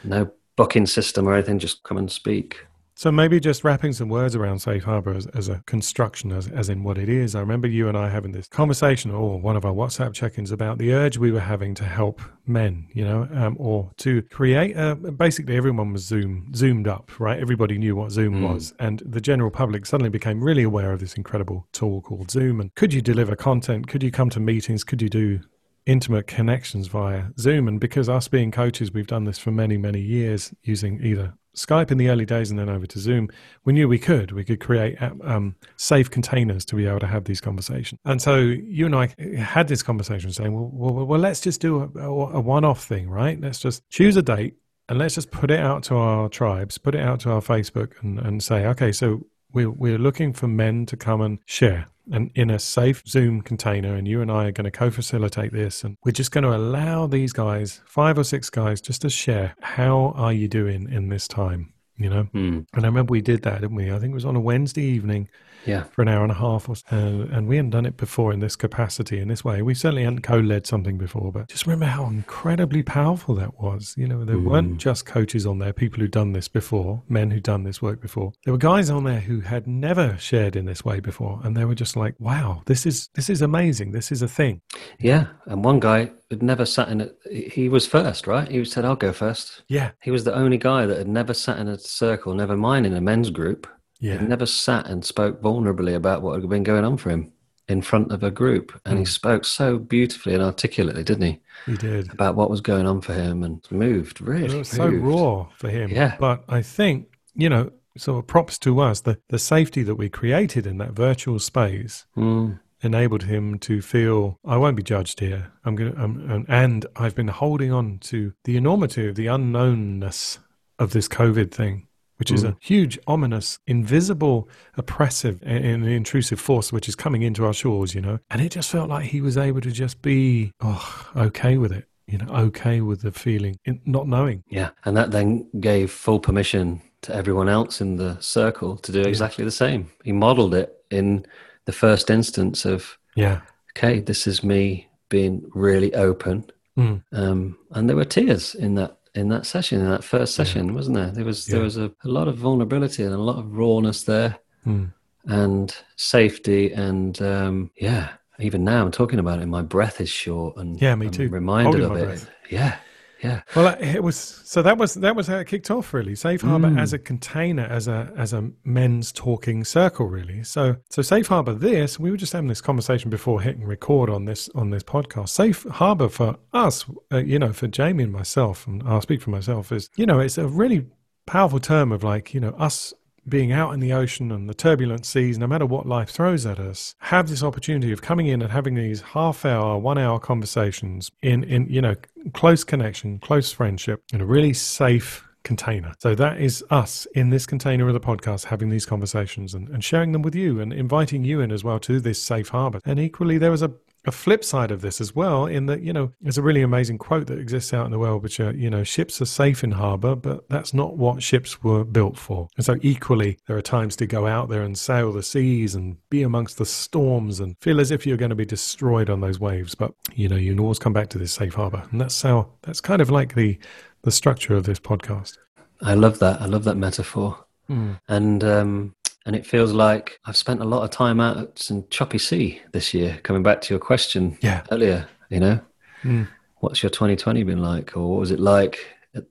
No 0.03 0.31
booking 0.55 0.85
system 0.85 1.27
or 1.27 1.33
anything. 1.33 1.59
Just 1.59 1.83
come 1.83 1.97
and 1.97 2.11
speak. 2.11 2.65
So 2.97 3.11
maybe 3.11 3.41
just 3.41 3.65
wrapping 3.65 3.91
some 3.91 4.07
words 4.07 4.37
around 4.37 4.59
safe 4.59 4.85
harbor 4.85 5.13
as, 5.13 5.27
as 5.27 5.49
a 5.49 5.61
construction, 5.67 6.31
as, 6.31 6.47
as 6.47 6.69
in 6.69 6.81
what 6.81 6.97
it 6.97 7.09
is. 7.09 7.35
I 7.35 7.41
remember 7.41 7.67
you 7.67 7.89
and 7.89 7.97
I 7.97 8.09
having 8.09 8.31
this 8.31 8.47
conversation, 8.47 9.11
or 9.11 9.37
one 9.37 9.57
of 9.57 9.65
our 9.65 9.73
WhatsApp 9.73 10.13
check-ins, 10.13 10.49
about 10.49 10.77
the 10.77 10.93
urge 10.93 11.17
we 11.17 11.29
were 11.29 11.41
having 11.41 11.75
to 11.75 11.83
help 11.83 12.21
men, 12.47 12.87
you 12.93 13.03
know, 13.03 13.27
um, 13.33 13.57
or 13.59 13.91
to 13.97 14.21
create. 14.21 14.77
A, 14.77 14.95
basically, 14.95 15.57
everyone 15.57 15.91
was 15.91 16.05
Zoom 16.05 16.53
zoomed 16.55 16.87
up, 16.87 17.19
right? 17.19 17.37
Everybody 17.37 17.77
knew 17.77 17.97
what 17.97 18.11
Zoom 18.11 18.35
Mm. 18.35 18.53
was, 18.53 18.73
and 18.79 19.03
the 19.05 19.21
general 19.21 19.51
public 19.51 19.85
suddenly 19.85 20.09
became 20.09 20.41
really 20.41 20.63
aware 20.63 20.93
of 20.93 21.01
this 21.01 21.15
incredible 21.15 21.67
tool 21.73 22.01
called 22.01 22.31
Zoom. 22.31 22.61
And 22.61 22.73
could 22.75 22.93
you 22.93 23.01
deliver 23.01 23.35
content? 23.35 23.87
Could 23.87 24.03
you 24.03 24.11
come 24.11 24.29
to 24.29 24.39
meetings? 24.39 24.85
Could 24.85 25.01
you 25.01 25.09
do 25.09 25.41
intimate 25.85 26.25
connections 26.25 26.87
via 26.87 27.25
Zoom. 27.37 27.67
And 27.67 27.79
because 27.79 28.09
us 28.09 28.27
being 28.27 28.49
coaches, 28.51 28.91
we've 28.91 29.05
done 29.05 29.25
this 29.25 29.37
for 29.37 29.51
many, 29.51 29.77
many 29.77 30.01
years 30.01 30.51
using 30.63 30.99
either 31.03 31.35
Skype 31.55 31.91
in 31.91 31.97
the 31.97 32.09
early 32.09 32.25
days 32.25 32.51
and 32.51 32.59
then 32.59 32.69
over 32.69 32.85
to 32.85 32.99
Zoom, 32.99 33.29
we 33.63 33.73
knew 33.73 33.87
we 33.87 33.99
could. 33.99 34.31
We 34.31 34.43
could 34.43 34.59
create 34.59 35.01
um, 35.01 35.55
safe 35.77 36.09
containers 36.09 36.65
to 36.65 36.75
be 36.75 36.85
able 36.85 36.99
to 36.99 37.07
have 37.07 37.25
these 37.25 37.41
conversations. 37.41 37.99
And 38.05 38.21
so 38.21 38.37
you 38.37 38.85
and 38.85 38.95
I 38.95 39.15
had 39.39 39.67
this 39.67 39.81
conversation 39.81 40.31
saying, 40.31 40.53
well, 40.53 40.69
well, 40.71 41.05
well 41.05 41.19
let's 41.19 41.41
just 41.41 41.61
do 41.61 41.91
a, 41.95 41.99
a 41.99 42.39
one 42.39 42.65
off 42.65 42.83
thing, 42.83 43.09
right? 43.09 43.39
Let's 43.39 43.59
just 43.59 43.87
choose 43.89 44.17
a 44.17 44.21
date 44.21 44.55
and 44.87 44.99
let's 44.99 45.15
just 45.15 45.31
put 45.31 45.49
it 45.49 45.59
out 45.59 45.83
to 45.83 45.95
our 45.95 46.29
tribes, 46.29 46.77
put 46.77 46.95
it 46.95 47.01
out 47.01 47.19
to 47.21 47.31
our 47.31 47.41
Facebook 47.41 47.93
and, 48.01 48.19
and 48.19 48.43
say, 48.43 48.65
okay, 48.67 48.91
so 48.91 49.25
we're, 49.55 49.71
we're 49.71 49.97
looking 49.97 50.33
for 50.33 50.47
men 50.47 50.85
to 50.87 50.97
come 50.97 51.21
and 51.21 51.39
share 51.45 51.87
and 52.11 52.29
in 52.35 52.51
a 52.51 52.59
safe 52.59 53.01
Zoom 53.07 53.41
container, 53.41 53.95
and 53.95 54.07
you 54.07 54.21
and 54.21 54.31
I 54.31 54.45
are 54.45 54.51
going 54.51 54.65
to 54.65 54.71
co 54.71 54.91
facilitate 54.91 55.51
this. 55.51 55.83
And 55.83 55.97
we're 56.05 56.11
just 56.11 56.31
going 56.31 56.43
to 56.43 56.55
allow 56.55 57.07
these 57.07 57.33
guys, 57.33 57.81
five 57.87 58.19
or 58.19 58.23
six 58.23 58.49
guys, 58.49 58.79
just 58.79 59.01
to 59.01 59.09
share 59.09 59.55
how 59.61 60.13
are 60.15 60.33
you 60.33 60.47
doing 60.47 60.87
in 60.91 61.09
this 61.09 61.27
time, 61.27 61.73
you 61.97 62.09
know? 62.09 62.27
Mm. 62.35 62.67
And 62.73 62.85
I 62.85 62.87
remember 62.87 63.11
we 63.11 63.21
did 63.21 63.41
that, 63.43 63.61
didn't 63.61 63.75
we? 63.75 63.91
I 63.91 63.97
think 63.99 64.11
it 64.11 64.13
was 64.13 64.25
on 64.25 64.35
a 64.35 64.41
Wednesday 64.41 64.83
evening 64.83 65.29
yeah. 65.65 65.83
for 65.83 66.01
an 66.01 66.07
hour 66.07 66.23
and 66.23 66.31
a 66.31 66.35
half, 66.35 66.69
or 66.69 66.75
so. 66.75 66.85
And 66.91 67.47
we 67.47 67.57
hadn't 67.57 67.71
done 67.71 67.85
it 67.85 67.97
before 67.97 68.31
in 68.31 68.39
this 68.39 68.55
capacity, 68.55 69.19
in 69.19 69.27
this 69.27 69.43
way. 69.43 69.61
We 69.61 69.73
certainly 69.73 70.03
hadn't 70.03 70.21
co-led 70.21 70.67
something 70.67 70.97
before, 70.97 71.31
but 71.31 71.47
just 71.47 71.65
remember 71.65 71.85
how 71.85 72.05
incredibly 72.05 72.83
powerful 72.83 73.35
that 73.35 73.59
was. 73.59 73.93
You 73.97 74.07
know, 74.07 74.23
there 74.23 74.37
mm. 74.37 74.45
weren't 74.45 74.77
just 74.77 75.05
coaches 75.05 75.45
on 75.45 75.59
there, 75.59 75.73
people 75.73 75.99
who'd 75.99 76.11
done 76.11 76.33
this 76.33 76.47
before, 76.47 77.03
men 77.09 77.31
who'd 77.31 77.43
done 77.43 77.63
this 77.63 77.81
work 77.81 78.01
before. 78.01 78.33
There 78.43 78.53
were 78.53 78.57
guys 78.57 78.89
on 78.89 79.03
there 79.03 79.19
who 79.19 79.41
had 79.41 79.67
never 79.67 80.17
shared 80.17 80.55
in 80.55 80.65
this 80.65 80.85
way 80.85 80.99
before, 80.99 81.39
and 81.43 81.55
they 81.55 81.65
were 81.65 81.75
just 81.75 81.95
like, 81.95 82.15
"Wow, 82.19 82.61
this 82.65 82.85
is 82.85 83.09
this 83.15 83.29
is 83.29 83.41
amazing. 83.41 83.91
This 83.91 84.11
is 84.11 84.21
a 84.21 84.27
thing." 84.27 84.61
Yeah, 84.99 85.27
and 85.45 85.63
one 85.63 85.79
guy 85.79 86.11
had 86.29 86.43
never 86.43 86.65
sat 86.65 86.89
in 86.89 87.01
it. 87.01 87.17
He 87.31 87.69
was 87.69 87.85
first, 87.85 88.27
right? 88.27 88.47
He 88.47 88.63
said, 88.65 88.85
"I'll 88.85 88.95
go 88.95 89.13
first. 89.13 89.63
Yeah, 89.67 89.91
he 90.01 90.11
was 90.11 90.23
the 90.23 90.35
only 90.35 90.57
guy 90.57 90.85
that 90.85 90.97
had 90.97 91.07
never 91.07 91.33
sat 91.33 91.59
in 91.59 91.67
a 91.67 91.77
circle, 91.77 92.33
never 92.33 92.57
mind 92.57 92.85
in 92.85 92.93
a 92.93 93.01
men's 93.01 93.29
group 93.29 93.67
yeah. 94.05 94.19
He 94.19 94.27
never 94.27 94.45
sat 94.45 94.87
and 94.87 95.03
spoke 95.03 95.41
vulnerably 95.41 95.95
about 95.95 96.21
what 96.21 96.39
had 96.39 96.47
been 96.47 96.63
going 96.63 96.85
on 96.85 96.97
for 96.97 97.09
him 97.09 97.31
in 97.67 97.81
front 97.81 98.11
of 98.11 98.23
a 98.23 98.29
group. 98.29 98.79
And 98.85 98.95
mm. 98.95 98.99
he 98.99 99.03
hmm. 99.03 99.09
spoke 99.09 99.45
so 99.45 99.79
beautifully 99.79 100.35
and 100.35 100.43
articulately, 100.43 101.03
didn't 101.03 101.23
he? 101.23 101.41
He 101.65 101.75
did. 101.75 102.13
About 102.13 102.35
what 102.35 102.51
was 102.51 102.61
going 102.61 102.85
on 102.85 103.01
for 103.01 103.13
him 103.13 103.43
and 103.43 103.65
moved, 103.71 104.21
really. 104.21 104.53
It 104.53 104.59
was 104.59 104.69
so 104.69 104.87
raw 104.87 105.47
for 105.57 105.69
him. 105.69 105.89
Yeah. 105.89 106.17
But 106.19 106.43
I 106.47 106.61
think, 106.61 107.07
you 107.33 107.49
know, 107.49 107.71
sort 107.97 108.19
of 108.19 108.27
props 108.27 108.59
to 108.59 108.79
us, 108.79 109.01
the, 109.01 109.17
the 109.29 109.39
safety 109.39 109.81
that 109.81 109.95
we 109.95 110.09
created 110.09 110.67
in 110.67 110.77
that 110.77 110.91
virtual 110.91 111.39
space. 111.39 112.05
Mm. 112.15 112.59
Enabled 112.81 113.23
him 113.23 113.57
to 113.59 113.81
feel 113.81 114.37
I 114.45 114.57
won't 114.57 114.75
be 114.75 114.83
judged 114.83 115.19
here. 115.19 115.51
I'm 115.63 115.75
gonna, 115.75 116.43
and 116.47 116.85
I've 116.95 117.15
been 117.15 117.29
holding 117.29 117.71
on 117.71 117.97
to 117.99 118.33
the 118.43 118.57
enormity 118.57 119.07
of 119.07 119.15
the 119.15 119.25
unknownness 119.25 120.37
of 120.77 120.91
this 120.91 121.07
COVID 121.07 121.51
thing 121.51 121.87
which 122.17 122.31
is 122.31 122.43
a 122.43 122.51
mm. 122.51 122.57
huge, 122.59 122.97
ominous, 123.07 123.59
invisible, 123.67 124.49
oppressive, 124.77 125.41
and 125.43 125.85
intrusive 125.87 126.39
force 126.39 126.71
which 126.71 126.87
is 126.87 126.95
coming 126.95 127.21
into 127.21 127.45
our 127.45 127.53
shores, 127.53 127.93
you 127.93 128.01
know. 128.01 128.19
And 128.29 128.41
it 128.41 128.51
just 128.51 128.71
felt 128.71 128.89
like 128.89 129.05
he 129.05 129.21
was 129.21 129.37
able 129.37 129.61
to 129.61 129.71
just 129.71 130.01
be, 130.01 130.51
oh, 130.61 131.11
okay 131.15 131.57
with 131.57 131.71
it, 131.71 131.87
you 132.07 132.17
know, 132.17 132.27
okay 132.33 132.81
with 132.81 133.01
the 133.01 133.11
feeling, 133.11 133.59
not 133.85 134.07
knowing. 134.07 134.43
Yeah. 134.47 134.69
And 134.85 134.95
that 134.97 135.11
then 135.11 135.47
gave 135.59 135.91
full 135.91 136.19
permission 136.19 136.81
to 137.01 137.15
everyone 137.15 137.49
else 137.49 137.81
in 137.81 137.97
the 137.97 138.17
circle 138.19 138.77
to 138.77 138.91
do 138.91 139.01
exactly 139.01 139.43
yeah. 139.43 139.47
the 139.47 139.51
same. 139.51 139.91
He 140.03 140.11
modeled 140.11 140.55
it 140.55 140.75
in 140.89 141.25
the 141.65 141.71
first 141.71 142.09
instance 142.09 142.65
of, 142.65 142.97
yeah, 143.15 143.41
okay, 143.75 143.99
this 143.99 144.27
is 144.27 144.43
me 144.43 144.87
being 145.09 145.45
really 145.53 145.93
open. 145.93 146.49
Mm. 146.77 147.03
Um, 147.11 147.57
and 147.71 147.87
there 147.87 147.95
were 147.95 148.05
tears 148.05 148.55
in 148.55 148.75
that 148.75 148.97
in 149.15 149.29
that 149.29 149.45
session, 149.45 149.81
in 149.81 149.89
that 149.89 150.03
first 150.03 150.35
session, 150.35 150.67
yeah. 150.67 150.73
wasn't 150.73 150.95
there? 150.95 151.11
There 151.11 151.25
was 151.25 151.47
yeah. 151.47 151.55
there 151.55 151.63
was 151.63 151.77
a, 151.77 151.91
a, 152.03 152.07
lot 152.07 152.27
of 152.27 152.37
vulnerability 152.37 153.03
and 153.03 153.13
a 153.13 153.17
lot 153.17 153.37
of 153.37 153.55
rawness 153.55 154.03
there, 154.03 154.37
mm. 154.65 154.91
and 155.25 155.75
safety, 155.95 156.71
and 156.71 157.19
um, 157.21 157.71
yeah. 157.77 158.09
Even 158.37 158.65
now, 158.65 158.83
I'm 158.83 158.91
talking 158.91 159.19
about 159.19 159.39
it. 159.39 159.45
My 159.45 159.61
breath 159.61 160.01
is 160.01 160.09
short, 160.09 160.57
and 160.57 160.79
yeah, 160.81 160.93
me 160.95 161.05
I'm 161.05 161.11
too. 161.13 161.29
Reminded 161.29 161.79
Holding 161.79 161.85
of 161.85 161.97
it. 161.97 162.05
Breath. 162.05 162.29
Yeah, 162.49 162.77
yeah. 163.23 163.41
Well, 163.55 163.75
it 163.79 164.03
was 164.03 164.15
so 164.17 164.61
that 164.61 164.77
was 164.77 164.95
that 164.95 165.15
was 165.15 165.27
how 165.27 165.37
it 165.37 165.47
kicked 165.47 165.71
off. 165.71 165.93
Really, 165.93 166.15
Safe 166.15 166.41
Harbor 166.41 166.69
mm. 166.69 166.79
as 166.79 166.93
a 166.93 166.99
container, 166.99 167.63
as 167.63 167.87
a 167.87 168.11
as 168.17 168.33
a 168.33 168.51
men's 168.63 169.11
talking 169.11 169.63
circle. 169.63 170.07
Really, 170.07 170.43
so 170.43 170.77
so 170.89 171.01
Safe 171.01 171.27
Harbor. 171.27 171.53
This 171.53 171.99
we 171.99 172.11
were 172.11 172.17
just 172.17 172.33
having 172.33 172.47
this 172.47 172.61
conversation 172.61 173.09
before 173.09 173.41
hitting 173.41 173.65
record 173.65 174.09
on 174.09 174.25
this 174.25 174.49
on 174.55 174.69
this 174.69 174.83
podcast. 174.83 175.29
Safe 175.29 175.63
Harbor 175.63 176.09
for 176.09 176.37
us, 176.53 176.85
uh, 177.11 177.17
you 177.17 177.39
know, 177.39 177.53
for 177.53 177.67
Jamie 177.67 178.03
and 178.03 178.13
myself, 178.13 178.67
and 178.67 178.83
I'll 178.83 179.01
speak 179.01 179.21
for 179.21 179.29
myself. 179.29 179.71
Is 179.71 179.89
you 179.95 180.05
know, 180.05 180.19
it's 180.19 180.37
a 180.37 180.47
really 180.47 180.85
powerful 181.25 181.59
term 181.59 181.91
of 181.91 182.03
like 182.03 182.33
you 182.33 182.39
know 182.39 182.55
us 182.59 182.93
being 183.27 183.51
out 183.51 183.73
in 183.73 183.79
the 183.79 183.93
ocean 183.93 184.31
and 184.31 184.49
the 184.49 184.53
turbulent 184.53 185.05
seas, 185.05 185.37
no 185.37 185.47
matter 185.47 185.65
what 185.65 185.85
life 185.85 186.09
throws 186.09 186.45
at 186.45 186.59
us, 186.59 186.95
have 186.99 187.27
this 187.27 187.43
opportunity 187.43 187.91
of 187.91 188.01
coming 188.01 188.27
in 188.27 188.41
and 188.41 188.51
having 188.51 188.75
these 188.75 189.01
half 189.01 189.45
hour, 189.45 189.77
one 189.77 189.97
hour 189.97 190.19
conversations 190.19 191.11
in, 191.21 191.43
in 191.43 191.67
you 191.67 191.81
know, 191.81 191.95
close 192.33 192.63
connection, 192.63 193.19
close 193.19 193.51
friendship, 193.51 194.03
in 194.13 194.21
a 194.21 194.25
really 194.25 194.53
safe 194.53 195.25
container. 195.45 195.93
So 195.99 196.15
that 196.15 196.41
is 196.41 196.65
us 196.69 197.05
in 197.15 197.29
this 197.29 197.45
container 197.45 197.87
of 197.87 197.93
the 197.93 197.99
podcast 198.01 198.45
having 198.45 198.69
these 198.69 198.85
conversations 198.85 199.53
and, 199.53 199.69
and 199.69 199.83
sharing 199.83 200.11
them 200.11 200.23
with 200.23 200.35
you 200.35 200.59
and 200.59 200.73
inviting 200.73 201.23
you 201.23 201.39
in 201.39 201.51
as 201.51 201.63
well 201.63 201.79
to 201.81 202.01
this 202.01 202.21
safe 202.21 202.49
harbor. 202.49 202.81
And 202.83 202.99
equally, 202.99 203.37
there 203.37 203.53
is 203.53 203.61
a 203.61 203.71
a 204.05 204.11
flip 204.11 204.43
side 204.43 204.71
of 204.71 204.81
this 204.81 205.01
as 205.01 205.15
well, 205.15 205.45
in 205.45 205.65
that, 205.65 205.81
you 205.81 205.91
know, 205.91 206.11
there's 206.21 206.37
a 206.37 206.41
really 206.41 206.61
amazing 206.61 206.97
quote 206.97 207.27
that 207.27 207.39
exists 207.39 207.73
out 207.73 207.85
in 207.85 207.91
the 207.91 207.99
world, 207.99 208.23
which 208.23 208.39
are, 208.39 208.53
you 208.53 208.69
know, 208.69 208.83
ships 208.83 209.21
are 209.21 209.25
safe 209.25 209.63
in 209.63 209.71
harbor, 209.71 210.15
but 210.15 210.47
that's 210.49 210.73
not 210.73 210.97
what 210.97 211.23
ships 211.23 211.63
were 211.63 211.83
built 211.83 212.17
for. 212.17 212.47
And 212.57 212.65
so, 212.65 212.77
equally, 212.81 213.39
there 213.47 213.57
are 213.57 213.61
times 213.61 213.95
to 213.97 214.05
go 214.05 214.27
out 214.27 214.49
there 214.49 214.61
and 214.61 214.77
sail 214.77 215.11
the 215.11 215.23
seas 215.23 215.75
and 215.75 215.97
be 216.09 216.21
amongst 216.23 216.57
the 216.57 216.65
storms 216.65 217.39
and 217.39 217.55
feel 217.61 217.79
as 217.79 217.91
if 217.91 218.05
you're 218.05 218.17
going 218.17 218.29
to 218.29 218.35
be 218.35 218.45
destroyed 218.45 219.09
on 219.09 219.21
those 219.21 219.39
waves. 219.39 219.75
But, 219.75 219.93
you 220.13 220.29
know, 220.29 220.35
you 220.35 220.51
can 220.51 220.59
always 220.59 220.79
come 220.79 220.93
back 220.93 221.09
to 221.09 221.17
this 221.17 221.33
safe 221.33 221.55
harbor. 221.55 221.83
And 221.91 221.99
that's 221.99 222.21
how, 222.21 222.49
that's 222.61 222.81
kind 222.81 223.01
of 223.01 223.09
like 223.09 223.35
the, 223.35 223.57
the 224.03 224.11
structure 224.11 224.55
of 224.55 224.65
this 224.65 224.79
podcast. 224.79 225.37
I 225.81 225.93
love 225.95 226.19
that. 226.19 226.41
I 226.41 226.45
love 226.45 226.63
that 226.65 226.75
metaphor. 226.75 227.45
Mm. 227.69 227.99
And 228.07 228.43
um, 228.43 228.95
and 229.25 229.35
it 229.35 229.45
feels 229.45 229.73
like 229.73 230.19
I've 230.25 230.37
spent 230.37 230.61
a 230.61 230.65
lot 230.65 230.83
of 230.83 230.91
time 230.91 231.19
out 231.19 231.37
at 231.37 231.59
some 231.59 231.85
choppy 231.89 232.19
sea 232.19 232.61
this 232.71 232.93
year. 232.93 233.19
Coming 233.23 233.43
back 233.43 233.61
to 233.61 233.73
your 233.73 233.79
question 233.79 234.37
yeah. 234.41 234.63
earlier, 234.71 235.07
you 235.29 235.39
know, 235.39 235.59
mm. 236.03 236.27
what's 236.57 236.83
your 236.83 236.91
2020 236.91 237.43
been 237.43 237.61
like, 237.61 237.97
or 237.97 238.09
what 238.09 238.19
was 238.19 238.31
it 238.31 238.39
like 238.39 238.85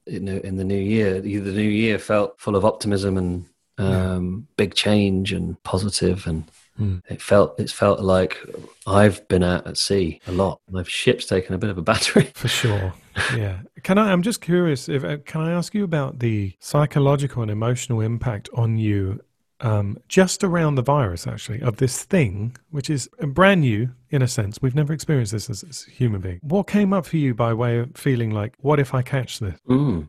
in 0.07 0.25
the, 0.25 0.45
in 0.45 0.57
the 0.57 0.65
new 0.65 0.81
year? 0.81 1.21
The 1.21 1.41
new 1.41 1.63
year 1.63 1.99
felt 1.99 2.41
full 2.41 2.57
of 2.57 2.65
optimism 2.65 3.17
and 3.17 3.47
um, 3.79 4.47
yeah. 4.49 4.55
big 4.57 4.75
change 4.75 5.33
and 5.33 5.61
positive, 5.63 6.27
and 6.27 6.51
mm. 6.79 7.01
it 7.09 7.21
felt 7.21 7.59
it 7.59 7.71
felt 7.71 8.01
like 8.01 8.39
I've 8.87 9.27
been 9.29 9.43
out 9.43 9.67
at 9.67 9.77
sea 9.77 10.21
a 10.27 10.33
lot. 10.33 10.61
My 10.71 10.83
ship's 10.85 11.27
taken 11.27 11.55
a 11.55 11.59
bit 11.59 11.71
of 11.71 11.79
a 11.79 11.83
battery 11.93 12.31
for 12.35 12.49
sure. 12.49 12.95
yeah. 13.37 13.59
Can 13.83 13.99
I? 13.99 14.13
I'm 14.13 14.23
just 14.23 14.41
curious. 14.41 14.89
If 14.89 15.05
uh, 15.05 15.19
can 15.25 15.41
I 15.41 15.53
ask 15.53 15.75
you 15.75 15.85
about 15.85 16.21
the 16.21 16.55
psychological 16.61 17.43
and 17.43 17.51
emotional 17.51 18.01
impact 18.01 18.49
on 18.55 18.79
you 18.79 19.21
um, 19.61 19.99
just 20.09 20.45
around 20.45 20.75
the 20.75 20.83
virus, 20.83 21.27
actually, 21.27 21.61
of 21.63 21.77
this 21.77 22.05
thing, 22.05 22.57
which 22.71 22.91
is 22.91 23.09
brand 23.21 23.63
new 23.63 23.91
in 24.11 24.23
a 24.23 24.29
sense. 24.29 24.61
We've 24.61 24.75
never 24.75 24.93
experienced 24.93 25.33
this 25.33 25.51
as, 25.51 25.65
as 25.65 25.87
a 25.89 25.91
human 25.91 26.21
being. 26.21 26.41
What 26.43 26.67
came 26.67 26.93
up 26.93 27.07
for 27.07 27.17
you 27.17 27.35
by 27.35 27.55
way 27.55 27.79
of 27.79 27.97
feeling 27.97 28.31
like, 28.31 28.55
what 28.59 28.81
if 28.81 28.95
I 28.95 29.03
catch 29.03 29.39
this? 29.39 29.59
Mm. 29.69 30.09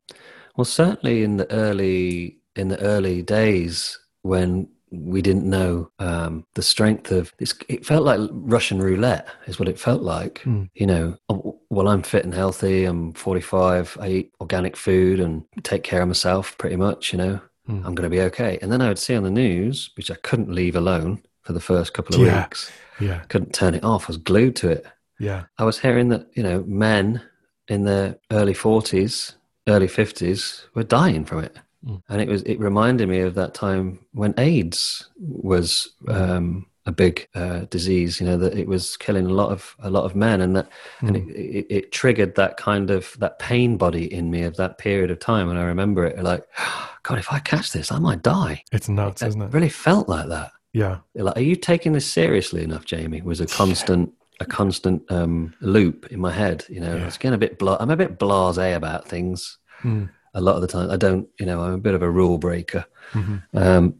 Well, 0.55 0.65
certainly 0.65 1.23
in 1.23 1.37
the 1.37 1.49
early 1.51 2.37
in 2.55 2.69
the 2.69 2.79
early 2.79 3.21
days 3.21 3.99
when 4.21 4.69
we 4.91 5.21
didn't 5.21 5.49
know 5.49 5.89
um, 5.99 6.45
the 6.53 6.61
strength 6.61 7.11
of 7.11 7.33
this, 7.37 7.53
it 7.67 7.85
felt 7.85 8.05
like 8.05 8.19
russian 8.31 8.81
roulette 8.81 9.27
is 9.47 9.59
what 9.59 9.67
it 9.67 9.79
felt 9.79 10.01
like 10.01 10.41
mm. 10.45 10.69
you 10.73 10.85
know 10.85 11.17
oh, 11.29 11.59
well 11.69 11.87
i'm 11.87 12.01
fit 12.01 12.23
and 12.23 12.33
healthy 12.33 12.85
i'm 12.85 13.11
45 13.13 13.97
i 13.99 14.07
eat 14.07 14.31
organic 14.39 14.77
food 14.77 15.19
and 15.19 15.43
take 15.63 15.83
care 15.83 16.01
of 16.01 16.07
myself 16.07 16.57
pretty 16.57 16.75
much 16.75 17.11
you 17.11 17.17
know 17.17 17.41
mm. 17.67 17.85
I'm 17.85 17.95
going 17.95 18.09
to 18.09 18.09
be 18.09 18.21
okay. 18.21 18.59
And 18.61 18.71
then 18.71 18.81
I 18.81 18.87
would 18.87 18.99
see 18.99 19.15
on 19.15 19.23
the 19.23 19.31
news, 19.31 19.91
which 19.95 20.11
I 20.11 20.15
couldn't 20.15 20.53
leave 20.53 20.75
alone 20.75 21.21
for 21.41 21.53
the 21.53 21.59
first 21.59 21.93
couple 21.93 22.15
of 22.15 22.21
yeah. 22.21 22.43
weeks. 22.43 22.71
Yeah. 22.99 23.19
Couldn't 23.29 23.53
turn 23.53 23.75
it 23.75 23.83
off. 23.83 24.05
I 24.05 24.07
was 24.07 24.17
glued 24.17 24.55
to 24.57 24.69
it. 24.69 24.85
Yeah. 25.19 25.43
I 25.57 25.63
was 25.63 25.79
hearing 25.79 26.09
that, 26.09 26.27
you 26.33 26.43
know, 26.43 26.63
men 26.67 27.21
in 27.67 27.83
their 27.83 28.17
early 28.31 28.53
40s, 28.53 29.35
early 29.67 29.87
50s 29.87 30.65
were 30.73 30.83
dying 30.83 31.25
from 31.25 31.43
it. 31.43 31.55
Mm. 31.85 32.01
And 32.09 32.21
it 32.21 32.27
was, 32.27 32.41
it 32.43 32.59
reminded 32.59 33.09
me 33.09 33.19
of 33.19 33.35
that 33.35 33.53
time 33.53 33.99
when 34.13 34.33
AIDS 34.37 35.09
was, 35.17 35.93
um, 36.07 36.65
a 36.85 36.91
big 36.91 37.27
uh, 37.35 37.61
disease. 37.69 38.19
You 38.19 38.27
know 38.27 38.37
that 38.37 38.57
it 38.57 38.67
was 38.67 38.97
killing 38.97 39.25
a 39.25 39.33
lot 39.33 39.51
of 39.51 39.75
a 39.79 39.89
lot 39.89 40.03
of 40.03 40.15
men, 40.15 40.41
and 40.41 40.55
that 40.55 40.69
mm. 40.99 41.07
and 41.07 41.17
it, 41.17 41.29
it, 41.31 41.67
it, 41.69 41.91
triggered 41.91 42.35
that 42.35 42.57
kind 42.57 42.91
of 42.91 43.15
that 43.19 43.39
pain 43.39 43.77
body 43.77 44.11
in 44.11 44.29
me 44.29 44.43
of 44.43 44.55
that 44.57 44.77
period 44.77 45.11
of 45.11 45.19
time. 45.19 45.49
And 45.49 45.57
I 45.57 45.63
remember 45.63 46.05
it 46.05 46.21
like, 46.23 46.45
God, 47.03 47.19
if 47.19 47.31
I 47.31 47.39
catch 47.39 47.71
this, 47.71 47.91
I 47.91 47.99
might 47.99 48.21
die. 48.21 48.63
It's 48.71 48.89
nuts, 48.89 49.21
it, 49.21 49.27
isn't 49.29 49.41
it? 49.41 49.53
Really 49.53 49.69
felt 49.69 50.07
like 50.09 50.27
that. 50.29 50.51
Yeah. 50.73 50.99
Like, 51.13 51.37
are 51.37 51.41
you 51.41 51.55
taking 51.55 51.93
this 51.93 52.09
seriously 52.09 52.63
enough, 52.63 52.85
Jamie? 52.85 53.21
Was 53.21 53.41
a 53.41 53.45
constant. 53.45 54.13
a 54.41 54.45
constant 54.45 55.09
um, 55.09 55.53
loop 55.61 56.11
in 56.11 56.19
my 56.19 56.31
head, 56.31 56.65
you 56.67 56.81
know. 56.81 56.95
Yeah. 56.95 57.07
It's 57.07 57.17
getting 57.17 57.35
a 57.35 57.37
bit. 57.37 57.57
Bla- 57.57 57.77
I'm 57.79 57.89
a 57.89 57.95
bit 57.95 58.19
blasé 58.19 58.75
about 58.75 59.07
things. 59.07 59.57
Mm. 59.83 60.09
a 60.33 60.41
lot 60.41 60.55
of 60.55 60.61
the 60.61 60.67
time. 60.67 60.89
I 60.89 60.97
don't, 60.97 61.27
you 61.39 61.45
know, 61.45 61.61
I'm 61.61 61.73
a 61.73 61.77
bit 61.77 61.93
of 61.95 62.01
a 62.01 62.09
rule 62.09 62.37
breaker. 62.37 62.85
Mm-hmm. 63.13 63.57
Um, 63.57 63.95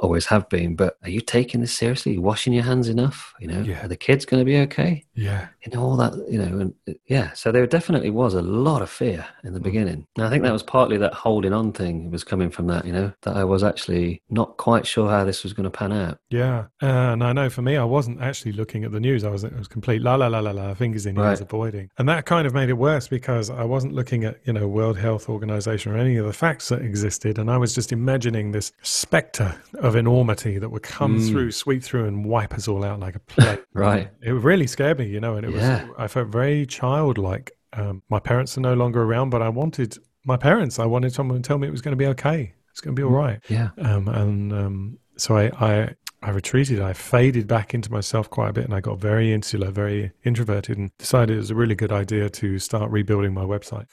always 0.00 0.26
have 0.26 0.48
been. 0.48 0.76
But 0.76 0.96
are 1.02 1.10
you 1.10 1.20
taking 1.20 1.60
this 1.60 1.72
seriously? 1.72 2.12
Are 2.12 2.14
you 2.16 2.22
washing 2.22 2.52
your 2.52 2.64
hands 2.64 2.88
enough? 2.88 3.34
You 3.40 3.48
know, 3.48 3.60
Yeah. 3.62 3.84
are 3.84 3.88
the 3.88 3.96
kids 3.96 4.24
going 4.24 4.40
to 4.40 4.44
be 4.44 4.56
okay? 4.58 5.04
Yeah. 5.14 5.48
You 5.64 5.72
know, 5.76 5.82
all 5.82 5.96
that, 5.96 6.14
you 6.30 6.38
know, 6.38 6.58
and 6.60 6.74
uh, 6.88 6.92
yeah. 7.06 7.32
So 7.32 7.50
there 7.52 7.66
definitely 7.66 8.10
was 8.10 8.34
a 8.34 8.42
lot 8.42 8.82
of 8.82 8.88
fear 8.90 9.26
in 9.44 9.52
the 9.54 9.60
beginning. 9.60 10.06
And 10.16 10.24
I 10.26 10.30
think 10.30 10.42
that 10.44 10.52
was 10.52 10.62
partly 10.62 10.96
that 10.98 11.12
holding 11.14 11.52
on 11.52 11.72
thing 11.72 12.10
was 12.10 12.24
coming 12.24 12.50
from 12.50 12.66
that, 12.68 12.84
you 12.84 12.92
know, 12.92 13.12
that 13.22 13.36
I 13.36 13.44
was 13.44 13.62
actually 13.64 14.22
not 14.30 14.56
quite 14.56 14.86
sure 14.86 15.10
how 15.10 15.24
this 15.24 15.42
was 15.42 15.52
going 15.52 15.64
to 15.64 15.70
pan 15.70 15.92
out. 15.92 16.18
Yeah, 16.30 16.66
and 16.80 17.22
I 17.24 17.32
know 17.32 17.50
for 17.50 17.62
me, 17.62 17.76
I 17.76 17.84
wasn't 17.84 18.20
actually 18.20 18.52
looking 18.52 18.84
at 18.84 18.92
the 18.92 19.00
news. 19.00 19.24
I 19.24 19.30
was 19.30 19.44
it 19.44 19.56
was 19.56 19.66
complete 19.68 20.02
la 20.02 20.14
la 20.14 20.28
la 20.28 20.38
la 20.40 20.52
la, 20.52 20.74
fingers 20.74 21.06
in 21.06 21.16
ears, 21.16 21.24
Right. 21.24 21.40
avoiding, 21.40 21.90
and 21.98 22.08
that 22.08 22.26
kind 22.26 22.46
of 22.46 22.54
made 22.54 22.68
it 22.68 22.74
worse 22.78 23.08
because 23.08 23.50
I 23.50 23.64
wasn't 23.64 23.94
looking 23.94 24.24
at 24.24 24.38
you 24.44 24.52
know 24.52 24.68
World 24.68 24.98
Health 24.98 25.28
Organization 25.28 25.92
or 25.92 25.96
any 25.98 26.16
of 26.16 26.26
the 26.26 26.32
facts 26.32 26.68
that 26.68 26.82
existed, 26.82 27.38
and 27.38 27.50
I 27.50 27.56
was 27.56 27.74
just 27.74 27.92
imagining 27.92 28.52
this 28.52 28.72
specter 28.82 29.54
of 29.88 29.96
enormity 29.96 30.58
that 30.58 30.68
would 30.70 30.82
come 30.82 31.18
Mm. 31.18 31.28
through, 31.30 31.50
sweep 31.52 31.82
through, 31.82 32.06
and 32.06 32.24
wipe 32.24 32.54
us 32.54 32.68
all 32.68 32.84
out 32.84 33.00
like 33.00 33.16
a 33.16 33.20
plague. 33.20 33.60
Right. 33.74 34.10
it 34.22 34.32
really 34.32 34.66
scared 34.66 34.98
me, 34.98 35.06
you 35.06 35.20
know, 35.20 35.36
and 35.36 35.44
it 35.46 35.52
was, 35.52 35.62
I 35.98 36.06
felt 36.08 36.28
very 36.28 36.66
childlike. 36.66 37.52
Um, 37.72 38.02
my 38.08 38.18
parents 38.18 38.56
are 38.56 38.60
no 38.60 38.74
longer 38.74 39.02
around, 39.02 39.30
but 39.30 39.40
I 39.42 39.48
wanted 39.48 39.96
my 40.24 40.36
parents. 40.36 40.78
I 40.78 40.86
wanted 40.86 41.12
someone 41.12 41.40
to 41.40 41.46
tell 41.46 41.58
me 41.58 41.68
it 41.68 41.70
was 41.70 41.80
going 41.82 41.92
to 41.92 41.96
be 41.96 42.06
okay. 42.08 42.52
It's 42.70 42.80
going 42.80 42.94
to 42.96 43.00
be 43.00 43.04
all 43.04 43.10
right 43.12 43.40
Yeah. 43.48 43.70
um, 43.78 44.08
and 44.08 44.52
um, 44.52 44.98
so 45.16 45.36
I, 45.36 45.44
I 45.60 45.94
I 46.22 46.30
retreated. 46.30 46.80
I 46.80 46.92
faded 46.94 47.46
back 47.46 47.74
into 47.74 47.92
myself 47.92 48.28
quite 48.28 48.50
a 48.50 48.52
bit, 48.52 48.64
and 48.64 48.74
I 48.74 48.80
got 48.80 48.98
very 48.98 49.32
insular, 49.32 49.70
very 49.70 50.10
introverted, 50.24 50.76
and 50.76 50.90
decided 50.98 51.34
it 51.34 51.38
was 51.38 51.50
a 51.50 51.54
really 51.54 51.76
good 51.76 51.92
idea 51.92 52.28
to 52.28 52.58
start 52.58 52.90
rebuilding 52.90 53.32
my 53.32 53.44
website. 53.44 53.86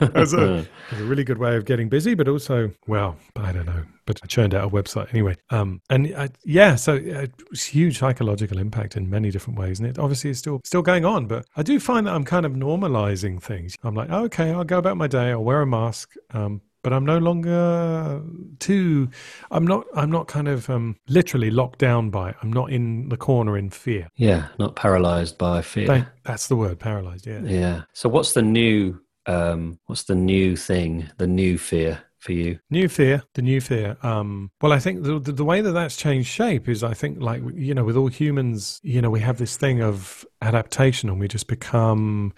as, 0.14 0.34
a, 0.34 0.66
as 0.90 1.00
a 1.00 1.04
really 1.04 1.22
good 1.22 1.38
way 1.38 1.56
of 1.56 1.64
getting 1.64 1.88
busy, 1.88 2.14
but 2.14 2.26
also, 2.26 2.72
well, 2.88 3.16
I 3.36 3.52
don't 3.52 3.66
know, 3.66 3.84
but 4.04 4.18
I 4.22 4.26
churned 4.26 4.52
out 4.52 4.64
a 4.64 4.68
website 4.68 5.10
anyway. 5.10 5.36
Um, 5.50 5.80
and 5.90 6.12
I, 6.16 6.30
yeah, 6.44 6.74
so 6.74 6.96
it 6.96 7.32
was 7.50 7.64
huge 7.64 7.98
psychological 7.98 8.58
impact 8.58 8.96
in 8.96 9.08
many 9.08 9.30
different 9.30 9.58
ways, 9.60 9.78
and 9.78 9.88
it 9.88 9.98
obviously 9.98 10.30
is 10.30 10.38
still 10.38 10.60
still 10.64 10.82
going 10.82 11.04
on. 11.04 11.26
But 11.26 11.46
I 11.56 11.62
do 11.62 11.78
find 11.78 12.06
that 12.08 12.14
I'm 12.14 12.24
kind 12.24 12.46
of 12.46 12.52
normalizing 12.52 13.40
things. 13.40 13.76
I'm 13.84 13.94
like, 13.94 14.08
oh, 14.10 14.24
okay, 14.24 14.50
I'll 14.50 14.64
go 14.64 14.78
about 14.78 14.96
my 14.96 15.06
day. 15.06 15.30
I'll 15.30 15.44
wear 15.44 15.62
a 15.62 15.66
mask. 15.66 16.14
Um, 16.32 16.62
but 16.88 16.96
I'm 16.96 17.04
no 17.04 17.18
longer 17.18 18.22
too. 18.60 19.10
I'm 19.50 19.66
not. 19.66 19.84
I'm 19.94 20.10
not 20.10 20.26
kind 20.26 20.48
of 20.48 20.70
um, 20.70 20.96
literally 21.06 21.50
locked 21.50 21.78
down 21.78 22.08
by 22.08 22.30
it. 22.30 22.36
I'm 22.40 22.50
not 22.50 22.72
in 22.72 23.10
the 23.10 23.18
corner 23.18 23.58
in 23.58 23.68
fear. 23.68 24.08
Yeah. 24.16 24.48
Not 24.58 24.74
paralyzed 24.74 25.36
by 25.36 25.60
fear. 25.60 25.86
That's 26.24 26.48
the 26.48 26.56
word, 26.56 26.78
paralyzed. 26.78 27.26
Yeah. 27.26 27.40
Yeah. 27.42 27.82
So 27.92 28.08
what's 28.08 28.32
the 28.32 28.40
new 28.40 29.02
um 29.26 29.78
what's 29.84 30.04
the 30.04 30.14
new 30.14 30.56
thing, 30.56 31.10
the 31.18 31.26
new 31.26 31.58
fear 31.58 32.00
for 32.28 32.34
you? 32.34 32.58
New 32.68 32.88
fear, 32.88 33.22
the 33.32 33.40
new 33.40 33.58
fear. 33.58 33.96
Um, 34.02 34.50
well, 34.60 34.72
I 34.72 34.78
think 34.78 35.02
the, 35.02 35.18
the 35.18 35.32
the 35.32 35.44
way 35.44 35.62
that 35.62 35.72
that's 35.72 35.96
changed 35.96 36.28
shape 36.28 36.68
is, 36.68 36.84
I 36.84 36.92
think, 36.92 37.22
like 37.22 37.42
you 37.54 37.72
know, 37.74 37.84
with 37.84 37.96
all 37.96 38.08
humans, 38.08 38.80
you 38.82 39.00
know, 39.00 39.08
we 39.08 39.20
have 39.20 39.38
this 39.38 39.56
thing 39.56 39.80
of 39.82 40.26
adaptation, 40.42 41.08
and 41.08 41.18
we 41.18 41.26
just 41.26 41.48
become. 41.48 42.34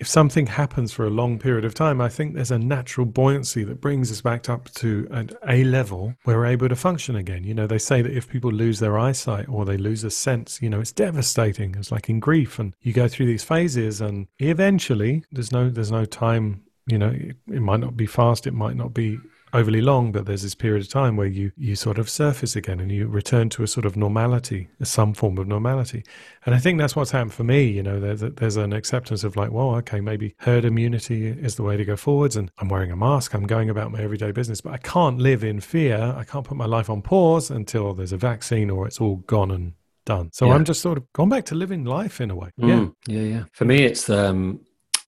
If 0.00 0.08
something 0.08 0.46
happens 0.46 0.92
for 0.92 1.06
a 1.06 1.10
long 1.10 1.38
period 1.38 1.64
of 1.64 1.72
time, 1.72 2.00
I 2.00 2.10
think 2.10 2.34
there's 2.34 2.50
a 2.50 2.58
natural 2.58 3.06
buoyancy 3.06 3.64
that 3.64 3.80
brings 3.80 4.10
us 4.10 4.20
back 4.20 4.50
up 4.50 4.68
to 4.74 5.06
an, 5.10 5.30
a 5.48 5.64
level 5.64 6.14
where 6.24 6.36
we're 6.36 6.46
able 6.46 6.68
to 6.68 6.76
function 6.76 7.16
again. 7.16 7.44
You 7.44 7.54
know, 7.54 7.66
they 7.66 7.78
say 7.78 8.02
that 8.02 8.12
if 8.12 8.28
people 8.28 8.50
lose 8.50 8.80
their 8.80 8.98
eyesight 8.98 9.48
or 9.48 9.64
they 9.64 9.78
lose 9.78 10.04
a 10.04 10.10
sense, 10.10 10.60
you 10.60 10.68
know, 10.68 10.80
it's 10.80 10.92
devastating. 10.92 11.76
It's 11.78 11.92
like 11.92 12.10
in 12.10 12.20
grief, 12.20 12.58
and 12.58 12.74
you 12.82 12.92
go 12.92 13.08
through 13.08 13.26
these 13.26 13.44
phases, 13.44 14.02
and 14.02 14.26
eventually, 14.40 15.24
there's 15.32 15.52
no 15.52 15.70
there's 15.70 15.92
no 15.92 16.04
time 16.04 16.63
you 16.86 16.98
know 16.98 17.08
it, 17.08 17.36
it 17.52 17.60
might 17.62 17.80
not 17.80 17.96
be 17.96 18.06
fast 18.06 18.46
it 18.46 18.54
might 18.54 18.76
not 18.76 18.92
be 18.92 19.18
overly 19.52 19.80
long 19.80 20.10
but 20.10 20.26
there's 20.26 20.42
this 20.42 20.54
period 20.54 20.82
of 20.82 20.88
time 20.88 21.16
where 21.16 21.28
you 21.28 21.52
you 21.56 21.76
sort 21.76 21.96
of 21.96 22.10
surface 22.10 22.56
again 22.56 22.80
and 22.80 22.90
you 22.90 23.06
return 23.06 23.48
to 23.48 23.62
a 23.62 23.68
sort 23.68 23.86
of 23.86 23.96
normality 23.96 24.66
some 24.82 25.14
form 25.14 25.38
of 25.38 25.46
normality. 25.46 26.02
And 26.44 26.54
i 26.54 26.58
think 26.58 26.78
that's 26.78 26.96
what's 26.96 27.12
happened 27.12 27.32
for 27.34 27.44
me 27.44 27.62
you 27.64 27.82
know 27.82 28.00
there's, 28.00 28.20
there's 28.20 28.56
an 28.56 28.72
acceptance 28.72 29.22
of 29.22 29.36
like 29.36 29.52
well 29.52 29.76
okay 29.76 30.00
maybe 30.00 30.34
herd 30.38 30.64
immunity 30.64 31.28
is 31.28 31.54
the 31.54 31.62
way 31.62 31.76
to 31.76 31.84
go 31.84 31.96
forwards 31.96 32.34
and 32.36 32.50
i'm 32.58 32.68
wearing 32.68 32.90
a 32.90 32.96
mask 32.96 33.32
i'm 33.34 33.46
going 33.46 33.70
about 33.70 33.92
my 33.92 34.00
everyday 34.00 34.32
business 34.32 34.60
but 34.60 34.72
i 34.72 34.78
can't 34.78 35.18
live 35.18 35.44
in 35.44 35.60
fear 35.60 36.14
i 36.18 36.24
can't 36.24 36.44
put 36.44 36.56
my 36.56 36.66
life 36.66 36.90
on 36.90 37.00
pause 37.00 37.48
until 37.50 37.94
there's 37.94 38.12
a 38.12 38.16
vaccine 38.18 38.70
or 38.70 38.86
it's 38.88 39.00
all 39.00 39.16
gone 39.26 39.50
and 39.52 39.74
done. 40.04 40.28
So 40.34 40.46
Yeah. 40.48 40.54
i'm 40.54 40.64
just 40.64 40.82
sort 40.82 40.98
of 40.98 41.10
gone 41.14 41.30
back 41.30 41.44
to 41.46 41.54
living 41.54 41.84
life 41.84 42.20
in 42.20 42.30
a 42.30 42.34
way. 42.34 42.50
Yeah. 42.58 42.66
Mm, 42.80 42.94
yeah, 43.06 43.20
yeah. 43.20 43.44
For 43.52 43.64
me, 43.64 43.84
it's 43.84 44.10
um, 44.10 44.60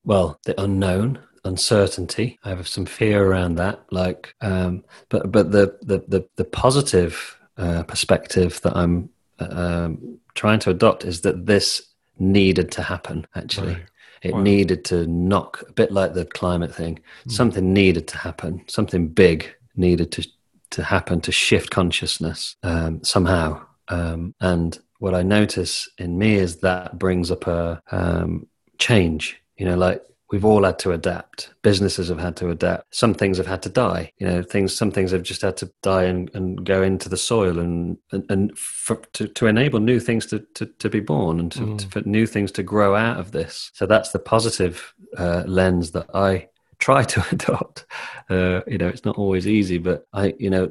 well, 0.04 0.38
the 0.46 0.58
unknown, 0.58 1.18
uncertainty. 1.46 2.38
I 2.44 2.50
have 2.50 2.68
some 2.68 2.86
fear 2.86 3.24
around 3.24 3.56
that. 3.56 3.80
Like, 3.90 4.34
um, 4.40 4.84
but 5.08 5.30
but 5.32 5.52
the 5.52 5.78
the 5.82 5.98
the, 6.08 6.28
the 6.36 6.44
positive 6.44 7.38
uh, 7.56 7.82
perspective 7.84 8.60
that 8.62 8.76
I'm 8.76 9.08
uh, 9.38 9.48
um, 9.50 10.18
trying 10.34 10.58
to 10.60 10.70
adopt 10.70 11.04
is 11.04 11.22
that 11.22 11.46
this 11.46 11.82
needed 12.18 12.70
to 12.72 12.82
happen. 12.82 13.26
Actually, 13.34 13.74
Right. 13.74 13.82
it 14.22 14.34
Wow. 14.34 14.42
needed 14.42 14.84
to 14.86 15.06
knock 15.06 15.62
a 15.68 15.72
bit 15.72 15.90
like 15.92 16.14
the 16.14 16.24
climate 16.24 16.74
thing. 16.74 16.98
Something 17.28 17.72
needed 17.72 18.08
to 18.08 18.18
happen. 18.18 18.62
Something 18.66 19.08
big 19.08 19.54
needed 19.76 20.12
to 20.12 20.28
to 20.70 20.82
happen 20.82 21.20
to 21.20 21.32
shift 21.32 21.70
consciousness 21.70 22.56
um, 22.62 23.02
somehow. 23.04 23.64
Um, 23.88 24.34
and 24.40 24.78
what 24.98 25.14
I 25.14 25.22
notice 25.22 25.88
in 25.98 26.18
me 26.18 26.34
is 26.34 26.56
that 26.56 26.98
brings 26.98 27.30
up 27.30 27.46
a 27.46 27.80
um, 27.92 28.46
change. 28.78 29.40
You 29.58 29.66
know, 29.66 29.76
like 29.76 30.02
we've 30.32 30.44
all 30.44 30.64
had 30.64 30.78
to 30.80 30.92
adapt. 30.92 31.50
Businesses 31.62 32.08
have 32.08 32.18
had 32.18 32.36
to 32.36 32.50
adapt. 32.50 32.94
Some 32.94 33.14
things 33.14 33.36
have 33.38 33.46
had 33.46 33.62
to 33.62 33.68
die. 33.68 34.12
You 34.18 34.26
know, 34.26 34.42
things. 34.42 34.74
Some 34.74 34.90
things 34.90 35.10
have 35.12 35.22
just 35.22 35.42
had 35.42 35.56
to 35.58 35.70
die 35.82 36.04
and, 36.04 36.30
and 36.34 36.64
go 36.64 36.82
into 36.82 37.08
the 37.08 37.16
soil, 37.16 37.58
and 37.58 37.96
and, 38.12 38.24
and 38.30 38.58
for, 38.58 38.96
to 39.14 39.28
to 39.28 39.46
enable 39.46 39.80
new 39.80 40.00
things 40.00 40.26
to 40.26 40.40
to, 40.54 40.66
to 40.66 40.88
be 40.88 41.00
born 41.00 41.40
and 41.40 41.52
to, 41.52 41.60
Mm. 41.60 41.78
to, 41.78 41.88
for 41.88 42.00
new 42.08 42.26
things 42.26 42.52
to 42.52 42.62
grow 42.62 42.94
out 42.94 43.18
of 43.20 43.32
this. 43.32 43.70
So 43.74 43.86
that's 43.86 44.10
the 44.12 44.18
positive 44.18 44.94
uh, 45.16 45.44
lens 45.46 45.92
that 45.92 46.06
I 46.14 46.48
try 46.78 47.04
to 47.04 47.24
adopt. 47.32 47.86
Uh, 48.28 48.60
you 48.66 48.78
know, 48.78 48.88
it's 48.88 49.04
not 49.04 49.16
always 49.16 49.46
easy, 49.46 49.78
but 49.78 50.06
I, 50.12 50.34
you 50.38 50.50
know, 50.50 50.70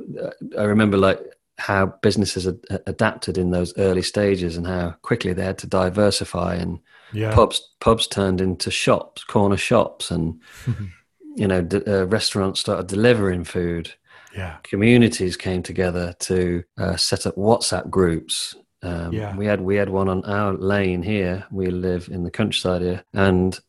I 0.57 0.63
remember 0.63 0.97
like 0.97 1.19
how 1.57 1.85
businesses 2.01 2.45
ad- 2.47 2.81
adapted 2.85 3.37
in 3.37 3.49
those 3.51 3.73
early 3.77 4.01
stages 4.01 4.57
and 4.57 4.67
how 4.67 4.93
quickly 5.01 5.31
they 5.33 5.43
had 5.45 5.57
to 5.59 5.67
diversify 5.67 6.55
and 6.55 6.79
yeah 7.13 7.33
pubs 7.33 7.61
pubs 7.79 8.07
turned 8.07 8.41
into 8.41 8.71
shops, 8.71 9.23
corner 9.23 9.57
shops, 9.57 10.11
and 10.11 10.39
you 11.35 11.47
know, 11.47 11.61
d- 11.61 11.83
uh, 11.85 12.05
restaurants 12.05 12.59
started 12.61 12.87
delivering 12.87 13.43
food. 13.43 13.93
yeah 14.35 14.57
Communities 14.63 15.37
came 15.37 15.61
together 15.63 16.13
to 16.19 16.63
uh, 16.77 16.95
set 16.95 17.25
up 17.27 17.35
WhatsApp 17.35 17.89
groups. 17.89 18.55
Um, 18.81 19.11
Yeah. 19.13 19.35
We 19.35 19.45
had 19.45 19.61
we 19.61 19.75
had 19.75 19.89
one 19.89 20.09
on 20.09 20.23
our 20.25 20.53
lane 20.53 21.03
here. 21.03 21.45
We 21.51 21.67
live 21.71 22.07
in 22.11 22.23
the 22.23 22.31
countryside 22.31 22.81
here, 22.81 23.03
and 23.13 23.59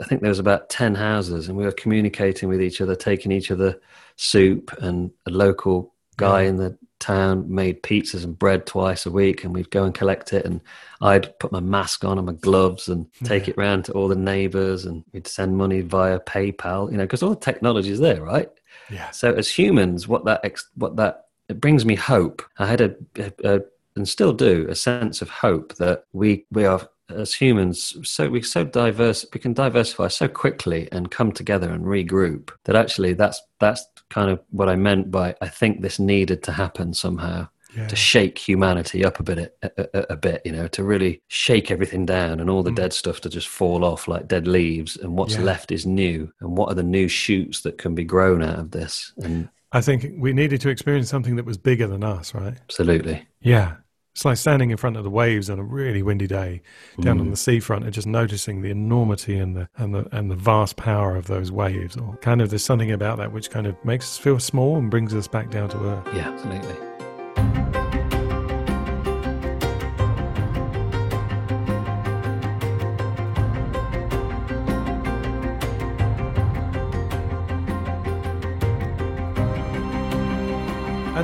I 0.00 0.04
think 0.04 0.20
there 0.22 0.30
was 0.30 0.38
about 0.38 0.68
ten 0.68 0.94
houses, 0.94 1.48
and 1.48 1.58
we 1.58 1.64
were 1.64 1.72
communicating 1.82 2.48
with 2.48 2.62
each 2.62 2.80
other, 2.80 2.94
taking 2.94 3.32
each 3.32 3.50
other 3.50 3.80
soup, 4.16 4.72
and 4.80 5.10
a 5.26 5.30
local 5.30 5.94
guy 6.20 6.42
in 6.42 6.56
the 6.56 6.76
town 6.98 7.52
made 7.52 7.82
pizzas 7.82 8.24
and 8.24 8.38
bread 8.38 8.66
twice 8.66 9.06
a 9.06 9.10
week, 9.10 9.42
and 9.44 9.54
we'd 9.54 9.70
go 9.70 9.84
and 9.84 9.94
collect 9.94 10.32
it, 10.32 10.44
and 10.44 10.60
I'd 11.00 11.38
put 11.38 11.50
my 11.52 11.60
mask 11.60 12.04
on 12.04 12.18
and 12.18 12.26
my 12.26 12.34
gloves 12.34 12.88
and 12.88 13.06
take 13.24 13.46
Yeah. 13.46 13.50
it 13.52 13.56
round 13.58 13.84
to 13.86 13.92
all 13.92 14.08
the 14.08 14.16
neighbours, 14.16 14.84
and 14.84 15.04
we'd 15.12 15.26
send 15.26 15.56
money 15.56 15.80
via 15.80 16.20
PayPal, 16.20 16.90
you 16.90 16.98
know, 16.98 17.04
because 17.04 17.22
all 17.22 17.30
the 17.30 17.36
technology 17.36 17.90
is 17.90 18.00
there, 18.00 18.22
right? 18.22 18.50
yeah 18.90 19.10
So 19.10 19.32
as 19.34 19.48
humans, 19.48 20.06
what 20.08 20.24
that 20.26 20.40
ex- 20.44 20.68
what 20.76 20.96
that 20.96 21.26
it 21.48 21.60
brings 21.60 21.84
me 21.84 21.96
hope. 21.96 22.42
I 22.58 22.66
had 22.66 22.80
a, 22.80 22.94
a, 23.16 23.32
a 23.44 23.60
and 23.96 24.08
still 24.08 24.32
do 24.32 24.66
a 24.68 24.74
sense 24.74 25.20
of 25.22 25.28
hope 25.28 25.74
that 25.76 26.04
we 26.12 26.46
we 26.52 26.64
are 26.64 26.88
as 27.08 27.34
humans 27.34 27.96
so 28.08 28.28
we 28.30 28.40
so 28.40 28.62
diverse 28.62 29.26
we 29.34 29.40
can 29.40 29.52
diversify 29.52 30.06
so 30.06 30.28
quickly 30.28 30.88
and 30.92 31.10
come 31.10 31.32
together 31.32 31.68
and 31.72 31.84
regroup 31.84 32.50
that 32.66 32.76
actually 32.76 33.14
that's 33.14 33.42
that's 33.58 33.84
kind 34.10 34.30
of 34.30 34.40
what 34.50 34.68
I 34.68 34.76
meant 34.76 35.10
by 35.10 35.34
I 35.40 35.48
think 35.48 35.80
this 35.80 35.98
needed 35.98 36.42
to 36.44 36.52
happen 36.52 36.92
somehow 36.94 37.48
yeah 37.76 37.86
to 37.86 37.94
shake 37.96 38.36
humanity 38.36 39.04
up 39.04 39.20
a 39.20 39.22
bit 39.22 39.38
a, 39.62 39.70
a, 39.98 40.06
a 40.10 40.16
bit 40.16 40.42
you 40.44 40.50
know 40.52 40.66
to 40.68 40.82
really 40.82 41.22
shake 41.28 41.70
everything 41.70 42.04
down 42.04 42.40
and 42.40 42.50
all 42.50 42.64
the 42.64 42.72
Mm. 42.72 42.76
dead 42.82 42.92
stuff 42.92 43.20
to 43.20 43.28
just 43.28 43.46
fall 43.48 43.84
off 43.84 44.08
like 44.08 44.26
dead 44.26 44.46
leaves 44.48 44.96
and 44.96 45.16
what's 45.16 45.34
Yeah. 45.34 45.42
left 45.52 45.70
is 45.70 45.86
new 45.86 46.32
and 46.40 46.56
what 46.58 46.68
are 46.70 46.74
the 46.74 46.82
new 46.98 47.06
shoots 47.08 47.60
that 47.62 47.78
can 47.78 47.94
be 47.94 48.04
grown 48.04 48.42
out 48.42 48.58
of 48.58 48.70
this 48.72 49.12
and 49.22 49.48
I 49.72 49.80
think 49.80 50.04
we 50.18 50.32
needed 50.32 50.60
to 50.62 50.68
experience 50.68 51.08
something 51.08 51.36
that 51.36 51.44
was 51.46 51.56
bigger 51.56 51.86
than 51.86 52.02
us, 52.02 52.34
right? 52.34 52.54
absolutely 52.68 53.24
Yeah. 53.40 53.76
It's 54.12 54.24
like 54.24 54.36
standing 54.38 54.70
in 54.70 54.76
front 54.76 54.96
of 54.96 55.04
the 55.04 55.10
waves 55.10 55.48
on 55.48 55.58
a 55.58 55.62
really 55.62 56.02
windy 56.02 56.26
day 56.26 56.62
down 57.00 57.18
Mm. 57.18 57.20
on 57.20 57.30
the 57.30 57.36
seafront 57.36 57.84
and 57.84 57.92
just 57.92 58.06
noticing 58.08 58.60
the 58.60 58.70
enormity 58.70 59.38
and 59.38 59.56
the 59.56 59.68
and 59.76 59.94
the 59.94 60.06
and 60.10 60.30
the 60.30 60.34
vast 60.36 60.76
power 60.76 61.14
of 61.16 61.26
those 61.28 61.52
waves. 61.52 61.96
Or 61.96 62.16
kind 62.16 62.40
of 62.42 62.50
there's 62.50 62.64
something 62.64 62.90
about 62.90 63.18
that 63.18 63.32
which 63.32 63.50
kind 63.50 63.66
of 63.66 63.76
makes 63.84 64.04
us 64.06 64.18
feel 64.18 64.38
small 64.40 64.76
and 64.76 64.90
brings 64.90 65.14
us 65.14 65.28
back 65.28 65.50
down 65.50 65.68
to 65.70 65.78
earth. 65.78 66.08
yeah 66.14 66.28
absolutely 66.30 66.74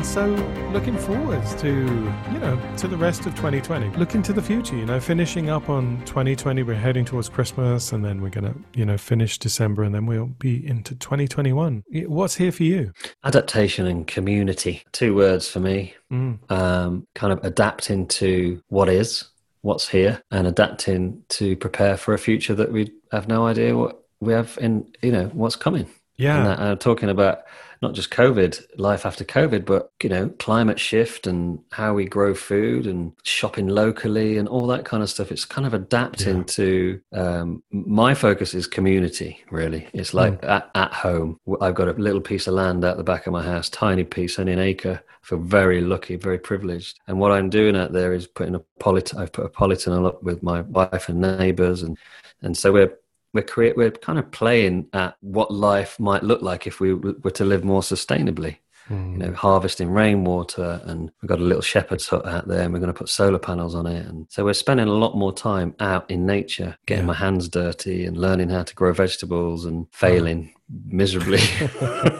so, 0.06 0.26
looking 0.72 0.96
forwards 0.96 1.54
to, 1.56 1.68
you 1.68 2.38
know, 2.38 2.58
to 2.76 2.86
the 2.86 2.96
rest 2.96 3.26
of 3.26 3.34
2020. 3.34 3.90
Looking 3.98 4.22
to 4.22 4.32
the 4.32 4.40
future, 4.40 4.76
you 4.76 4.86
know, 4.86 5.00
finishing 5.00 5.50
up 5.50 5.68
on 5.68 6.00
2020. 6.04 6.62
We're 6.62 6.74
heading 6.74 7.04
towards 7.04 7.28
Christmas 7.28 7.92
and 7.92 8.04
then 8.04 8.22
we're 8.22 8.30
going 8.30 8.44
to, 8.44 8.54
you 8.72 8.86
know, 8.86 8.96
finish 8.96 9.36
December 9.36 9.82
and 9.82 9.94
then 9.94 10.06
we'll 10.06 10.26
be 10.26 10.64
into 10.66 10.94
2021. 10.94 11.82
What's 12.06 12.36
here 12.36 12.52
for 12.52 12.62
you? 12.62 12.92
Adaptation 13.24 13.86
and 13.86 14.06
community. 14.06 14.84
Two 14.92 15.14
words 15.14 15.48
for 15.48 15.58
me. 15.58 15.94
Mm. 16.12 16.50
Um, 16.52 17.06
kind 17.16 17.32
of 17.32 17.44
adapting 17.44 18.06
to 18.08 18.62
what 18.68 18.88
is, 18.88 19.24
what's 19.62 19.88
here, 19.88 20.22
and 20.30 20.46
adapting 20.46 21.24
to 21.30 21.56
prepare 21.56 21.96
for 21.96 22.14
a 22.14 22.18
future 22.18 22.54
that 22.54 22.70
we 22.70 22.92
have 23.10 23.26
no 23.26 23.46
idea 23.46 23.76
what 23.76 24.04
we 24.20 24.32
have 24.32 24.56
in, 24.60 24.88
you 25.02 25.10
know, 25.10 25.26
what's 25.32 25.56
coming. 25.56 25.88
Yeah. 26.16 26.36
And 26.36 26.46
that, 26.46 26.58
uh, 26.60 26.76
talking 26.76 27.08
about 27.10 27.40
not 27.82 27.94
just 27.94 28.10
COVID, 28.10 28.64
life 28.78 29.06
after 29.06 29.24
COVID, 29.24 29.64
but 29.64 29.92
you 30.02 30.08
know, 30.08 30.28
climate 30.38 30.78
shift 30.78 31.26
and 31.26 31.58
how 31.72 31.94
we 31.94 32.06
grow 32.06 32.34
food 32.34 32.86
and 32.86 33.12
shopping 33.22 33.68
locally 33.68 34.38
and 34.38 34.48
all 34.48 34.66
that 34.68 34.84
kind 34.84 35.02
of 35.02 35.10
stuff. 35.10 35.30
It's 35.30 35.44
kind 35.44 35.66
of 35.66 35.74
adapting 35.74 36.38
yeah. 36.38 36.44
to. 36.44 37.00
Um, 37.12 37.62
my 37.70 38.14
focus 38.14 38.54
is 38.54 38.66
community. 38.66 39.42
Really, 39.50 39.88
it's 39.92 40.14
like 40.14 40.40
mm. 40.40 40.48
at, 40.48 40.70
at 40.74 40.92
home. 40.92 41.40
I've 41.60 41.74
got 41.74 41.88
a 41.88 41.92
little 41.92 42.20
piece 42.20 42.46
of 42.46 42.54
land 42.54 42.84
out 42.84 42.96
the 42.96 43.04
back 43.04 43.26
of 43.26 43.32
my 43.32 43.42
house, 43.42 43.68
tiny 43.68 44.04
piece, 44.04 44.38
only 44.38 44.52
an 44.52 44.58
acre. 44.58 45.02
I 45.04 45.26
feel 45.26 45.38
very 45.38 45.80
lucky, 45.80 46.16
very 46.16 46.38
privileged. 46.38 46.98
And 47.06 47.18
what 47.18 47.32
I'm 47.32 47.50
doing 47.50 47.76
out 47.76 47.92
there 47.92 48.12
is 48.12 48.26
putting 48.26 48.54
a 48.54 48.62
polytunnel. 48.80 49.18
I've 49.18 49.32
put 49.32 49.46
a 49.46 49.50
polytunnel 49.50 50.06
up 50.06 50.22
with 50.22 50.42
my 50.42 50.62
wife 50.62 51.08
and 51.08 51.20
neighbours, 51.20 51.82
and 51.82 51.98
and 52.42 52.56
so 52.56 52.72
we're 52.72 52.96
we're 53.36 53.42
create 53.42 53.76
we're 53.76 53.92
kind 53.92 54.18
of 54.18 54.30
playing 54.32 54.88
at 54.92 55.16
what 55.20 55.52
life 55.52 56.00
might 56.00 56.24
look 56.24 56.42
like 56.42 56.66
if 56.66 56.80
we 56.80 56.94
were 56.94 57.30
to 57.30 57.44
live 57.44 57.64
more 57.64 57.82
sustainably. 57.82 58.56
Mm. 58.88 59.12
You 59.12 59.18
know, 59.18 59.32
harvesting 59.32 59.90
rainwater, 59.90 60.80
and 60.84 61.10
we've 61.20 61.28
got 61.28 61.40
a 61.40 61.44
little 61.44 61.62
shepherd's 61.62 62.06
hut 62.06 62.24
out 62.24 62.46
there, 62.46 62.60
and 62.60 62.72
we're 62.72 62.78
going 62.78 62.92
to 62.92 62.98
put 62.98 63.08
solar 63.08 63.40
panels 63.40 63.74
on 63.74 63.84
it. 63.84 64.06
And 64.06 64.26
so 64.30 64.44
we're 64.44 64.54
spending 64.54 64.86
a 64.86 64.92
lot 64.92 65.16
more 65.16 65.32
time 65.32 65.74
out 65.80 66.08
in 66.08 66.24
nature, 66.24 66.76
getting 66.86 67.02
yeah. 67.02 67.08
my 67.08 67.14
hands 67.14 67.48
dirty, 67.48 68.04
and 68.06 68.16
learning 68.16 68.50
how 68.50 68.62
to 68.62 68.74
grow 68.76 68.92
vegetables, 68.92 69.64
and 69.64 69.88
failing 69.92 70.52
oh. 70.54 70.60
miserably. 70.86 71.40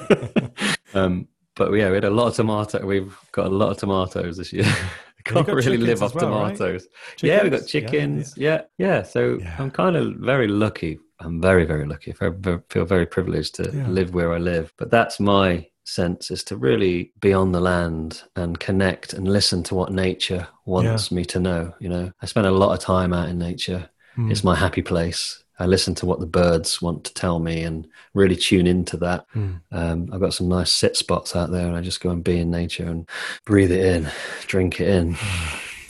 um, 0.94 1.28
but 1.54 1.72
yeah, 1.72 1.88
we 1.88 1.94
had 1.94 2.04
a 2.04 2.10
lot 2.10 2.26
of 2.26 2.34
tomato. 2.34 2.84
We've 2.84 3.16
got 3.30 3.46
a 3.46 3.50
lot 3.50 3.70
of 3.70 3.76
tomatoes 3.76 4.36
this 4.36 4.52
year. 4.52 4.66
can't 5.26 5.48
really 5.48 5.76
live 5.76 6.02
off 6.02 6.14
well, 6.14 6.30
tomatoes. 6.30 6.86
Right? 7.22 7.22
Yeah, 7.22 7.42
we've 7.42 7.52
got 7.52 7.66
chickens. 7.66 8.34
Yeah, 8.36 8.62
yeah. 8.78 8.86
yeah. 8.86 9.02
So 9.02 9.38
yeah. 9.40 9.56
I'm 9.58 9.70
kind 9.70 9.96
of 9.96 10.14
very 10.16 10.48
lucky. 10.48 10.98
I'm 11.20 11.40
very, 11.40 11.64
very 11.64 11.86
lucky. 11.86 12.14
I 12.20 12.30
feel 12.68 12.84
very 12.84 13.06
privileged 13.06 13.54
to 13.56 13.70
yeah. 13.72 13.88
live 13.88 14.14
where 14.14 14.32
I 14.32 14.38
live. 14.38 14.72
But 14.76 14.90
that's 14.90 15.18
my 15.18 15.66
sense 15.84 16.30
is 16.30 16.42
to 16.44 16.56
really 16.56 17.12
be 17.20 17.32
on 17.32 17.52
the 17.52 17.60
land 17.60 18.22
and 18.34 18.58
connect 18.58 19.12
and 19.12 19.28
listen 19.28 19.62
to 19.62 19.74
what 19.74 19.92
nature 19.92 20.46
wants 20.64 21.10
me 21.10 21.24
to 21.24 21.40
know. 21.40 21.72
You 21.78 21.88
know, 21.88 22.12
I 22.20 22.26
spend 22.26 22.46
a 22.46 22.50
lot 22.50 22.74
of 22.74 22.80
time 22.80 23.12
out 23.12 23.28
in 23.28 23.38
nature. 23.38 23.88
Mm. 24.16 24.30
It's 24.30 24.44
my 24.44 24.54
happy 24.54 24.82
place. 24.82 25.42
I 25.58 25.64
listen 25.64 25.94
to 25.96 26.06
what 26.06 26.20
the 26.20 26.26
birds 26.26 26.82
want 26.82 27.04
to 27.04 27.14
tell 27.14 27.38
me 27.38 27.62
and 27.62 27.86
really 28.12 28.36
tune 28.36 28.66
into 28.66 28.98
that. 28.98 29.26
Mm. 29.34 29.60
Um, 29.72 30.10
I've 30.12 30.20
got 30.20 30.34
some 30.34 30.48
nice 30.48 30.70
sit 30.70 30.96
spots 30.96 31.34
out 31.34 31.50
there, 31.50 31.66
and 31.66 31.76
I 31.76 31.80
just 31.80 32.02
go 32.02 32.10
and 32.10 32.22
be 32.22 32.38
in 32.38 32.50
nature 32.50 32.84
and 32.84 33.08
breathe 33.46 33.72
it 33.72 33.82
in, 33.82 34.10
drink 34.46 34.80
it 34.80 34.88
in. 34.88 35.16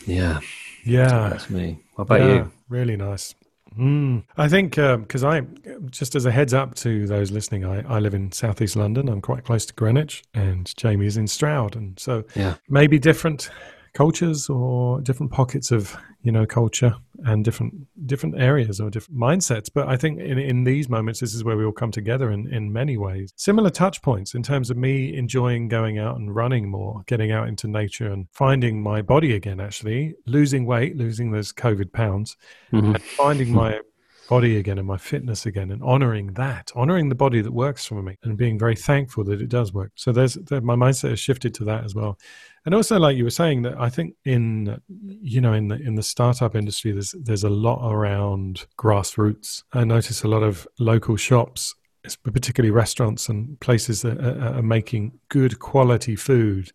Yeah, 0.07 0.39
yeah, 0.85 1.29
that's 1.31 1.51
me. 1.51 1.81
What 1.95 2.03
about 2.03 2.21
yeah, 2.21 2.35
you? 2.35 2.53
Really 2.69 2.97
nice. 2.97 3.35
Mm. 3.79 4.25
I 4.37 4.49
think 4.49 4.77
because 4.77 5.25
um, 5.25 5.31
I, 5.31 5.43
just 5.91 6.15
as 6.15 6.25
a 6.25 6.31
heads 6.31 6.55
up 6.55 6.75
to 6.77 7.07
those 7.07 7.31
listening, 7.31 7.65
I, 7.65 7.83
I 7.97 7.99
live 7.99 8.15
in 8.15 8.33
southeast 8.33 8.77
London. 8.77 9.09
I'm 9.09 9.21
quite 9.21 9.45
close 9.45 9.67
to 9.67 9.75
Greenwich, 9.75 10.25
and 10.35 10.75
Jamie's 10.77 11.17
in 11.17 11.27
Stroud, 11.27 11.77
and 11.77 11.99
so 11.99 12.25
yeah. 12.35 12.55
maybe 12.69 12.99
different 12.99 13.51
cultures 13.97 14.51
or 14.51 15.01
different 15.01 15.33
pockets 15.33 15.71
of 15.71 15.97
you 16.23 16.31
know 16.31 16.45
culture 16.45 16.95
and 17.25 17.43
different 17.47 17.73
different 18.07 18.35
areas 18.39 18.79
or 18.79 18.91
different 18.91 19.19
mindsets. 19.19 19.69
But 19.73 19.89
i 19.89 19.97
think 19.97 20.21
in, 20.21 20.39
in 20.39 20.65
these 20.65 20.91
moments 20.91 21.21
this 21.21 21.35
is 21.35 21.43
where 21.43 21.57
we 21.57 21.65
all 21.65 21.73
come 21.73 21.91
together 21.91 22.31
in, 22.31 22.47
in 22.53 22.73
many 22.73 22.99
ways. 22.99 23.33
Similar 23.37 23.71
touch 23.71 24.03
points 24.03 24.35
in 24.35 24.43
terms 24.43 24.69
of 24.71 24.77
me 24.77 25.17
enjoying 25.17 25.69
going 25.69 25.99
out 25.99 26.17
and 26.19 26.35
running 26.35 26.69
more 26.71 27.05
getting 27.07 27.33
out 27.33 27.49
into 27.49 27.69
nature 27.69 28.13
and 28.13 28.27
finding 28.33 28.83
my 28.83 29.01
body 29.01 29.35
again 29.35 29.61
actually. 29.61 30.15
Losing 30.27 30.67
weight 30.67 30.95
losing 30.97 31.31
those 31.31 31.51
covid 31.53 31.91
pounds 31.93 32.37
mm-hmm. 32.73 32.97
and 32.97 33.03
finding 33.03 33.51
my 33.51 33.81
body 34.29 34.57
again 34.59 34.79
and 34.79 34.87
my 34.87 34.97
fitness 34.97 35.47
again 35.47 35.71
and 35.71 35.83
honoring 35.83 36.33
that 36.35 36.71
honoring 36.75 37.09
the 37.09 37.15
body 37.15 37.41
that 37.41 37.53
works 37.53 37.87
for 37.87 38.03
me 38.03 38.17
and 38.23 38.37
being 38.37 38.59
very 38.59 38.77
thankful 38.77 39.25
that 39.25 39.41
it 39.41 39.49
does 39.49 39.73
work. 39.73 39.93
So 39.95 40.13
there's 40.13 40.37
my 40.51 40.75
mindset 40.75 41.11
has 41.11 41.21
shifted 41.21 41.55
to 41.55 41.65
that 41.65 41.85
as 41.85 41.95
well. 41.95 42.19
And 42.65 42.75
also 42.75 42.99
like 42.99 43.17
you 43.17 43.25
were 43.25 43.31
saying 43.31 43.63
that 43.63 43.79
i 43.79 43.89
think 43.89 44.17
in 44.25 44.81
you 44.89 45.41
know 45.41 45.53
in 45.53 45.69
the 45.69 45.77
in 45.77 45.95
the 45.95 46.03
startup 46.03 46.57
industry 46.57 46.91
there's 46.91 47.15
there's 47.23 47.45
a 47.45 47.51
lot 47.51 47.89
around 47.91 48.67
grassroots. 48.77 49.63
I 49.73 49.85
notice 49.85 50.23
a 50.23 50.29
lot 50.29 50.43
of 50.43 50.67
local 50.79 51.17
shops 51.17 51.75
particularly 52.15 52.71
restaurants 52.71 53.29
and 53.29 53.59
places 53.61 54.03
that 54.03 54.19
are, 54.19 54.59
are 54.59 54.63
making 54.63 55.19
good 55.29 55.59
quality 55.59 56.17
food. 56.17 56.73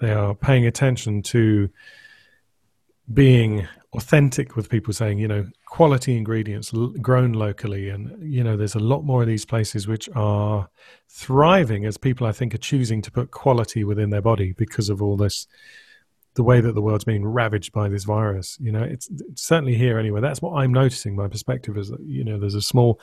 They 0.00 0.12
are 0.12 0.34
paying 0.34 0.66
attention 0.66 1.22
to 1.24 1.68
being 3.12 3.68
authentic 3.94 4.56
with 4.56 4.68
people 4.68 4.92
saying 4.92 5.18
you 5.18 5.28
know 5.28 5.46
quality 5.66 6.16
ingredients 6.16 6.72
l- 6.74 6.88
grown 7.00 7.32
locally. 7.32 7.88
And 7.88 8.16
you 8.22 8.42
know 8.42 8.56
there's 8.56 8.74
a 8.74 8.80
lot 8.80 9.04
more 9.04 9.22
of 9.22 9.28
these 9.28 9.44
places 9.44 9.86
which 9.86 10.08
are 10.14 10.68
thriving 11.08 11.84
as 11.86 11.96
people 11.96 12.26
i 12.26 12.32
think 12.32 12.54
are 12.54 12.58
choosing 12.58 13.00
to 13.00 13.10
put 13.10 13.30
quality 13.30 13.84
within 13.84 14.10
their 14.10 14.22
body 14.22 14.52
because 14.56 14.88
of 14.88 15.00
all 15.00 15.16
this 15.16 15.46
the 16.34 16.42
way 16.42 16.60
that 16.60 16.74
the 16.74 16.82
world's 16.82 17.04
being 17.04 17.24
ravaged 17.24 17.72
by 17.72 17.88
this 17.88 18.02
virus. 18.04 18.58
You 18.60 18.72
know 18.72 18.82
it's, 18.82 19.08
it's 19.10 19.42
certainly 19.42 19.76
here 19.76 19.98
anyway. 19.98 20.20
That's 20.20 20.42
what 20.42 20.54
i'm 20.54 20.72
noticing. 20.72 21.14
My 21.16 21.28
perspective 21.28 21.76
is 21.78 21.88
that 21.90 22.00
you 22.00 22.24
know 22.24 22.38
there's 22.38 22.56
a 22.56 22.62
small 22.62 23.00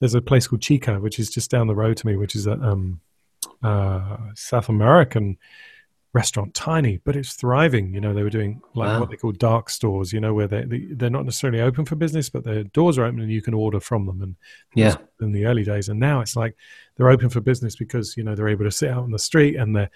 there's 0.00 0.14
a 0.14 0.22
place 0.22 0.46
called 0.46 0.62
chica 0.62 0.98
which 0.98 1.18
is 1.18 1.30
just 1.30 1.50
down 1.50 1.66
the 1.66 1.74
road 1.74 1.96
to 1.98 2.06
me 2.06 2.16
which 2.16 2.34
is 2.34 2.46
a 2.46 2.52
um, 2.52 3.00
uh, 3.62 4.16
south 4.34 4.70
american 4.70 5.36
restaurant 6.12 6.52
tiny 6.54 6.96
but 6.98 7.16
it's 7.16 7.34
thriving. 7.34 7.94
You 7.94 8.00
know 8.00 8.12
they 8.12 8.22
were 8.22 8.30
doing 8.30 8.60
like 8.74 8.88
wow. 8.88 9.00
what 9.00 9.10
they 9.10 9.16
call 9.16 9.32
dark 9.32 9.70
stores 9.70 10.12
you 10.12 10.20
know 10.20 10.34
where 10.34 10.48
they, 10.48 10.64
they 10.64 11.06
are 11.06 11.10
not 11.10 11.24
necessarily 11.24 11.60
open 11.60 11.84
for 11.84 11.94
business 11.96 12.28
but 12.28 12.44
their 12.44 12.64
doors 12.64 12.98
are 12.98 13.04
open 13.04 13.20
and 13.20 13.30
you 13.30 13.42
can 13.42 13.54
order 13.54 13.80
from 13.80 14.06
them. 14.06 14.22
And 14.22 14.36
yeah. 14.74 14.96
in 15.20 15.32
the 15.32 15.46
early 15.46 15.64
days. 15.64 15.88
And 15.88 16.00
now 16.00 16.20
it's 16.20 16.36
like 16.36 16.56
they're 16.96 17.10
open 17.10 17.28
for 17.28 17.40
business 17.40 17.76
because 17.76 18.16
you 18.16 18.24
know 18.24 18.34
they're 18.34 18.48
able 18.48 18.64
to 18.64 18.70
sit 18.70 18.90
out 18.90 19.04
on 19.04 19.10
the 19.10 19.18
street 19.18 19.56
and 19.56 19.76
there's 19.76 19.88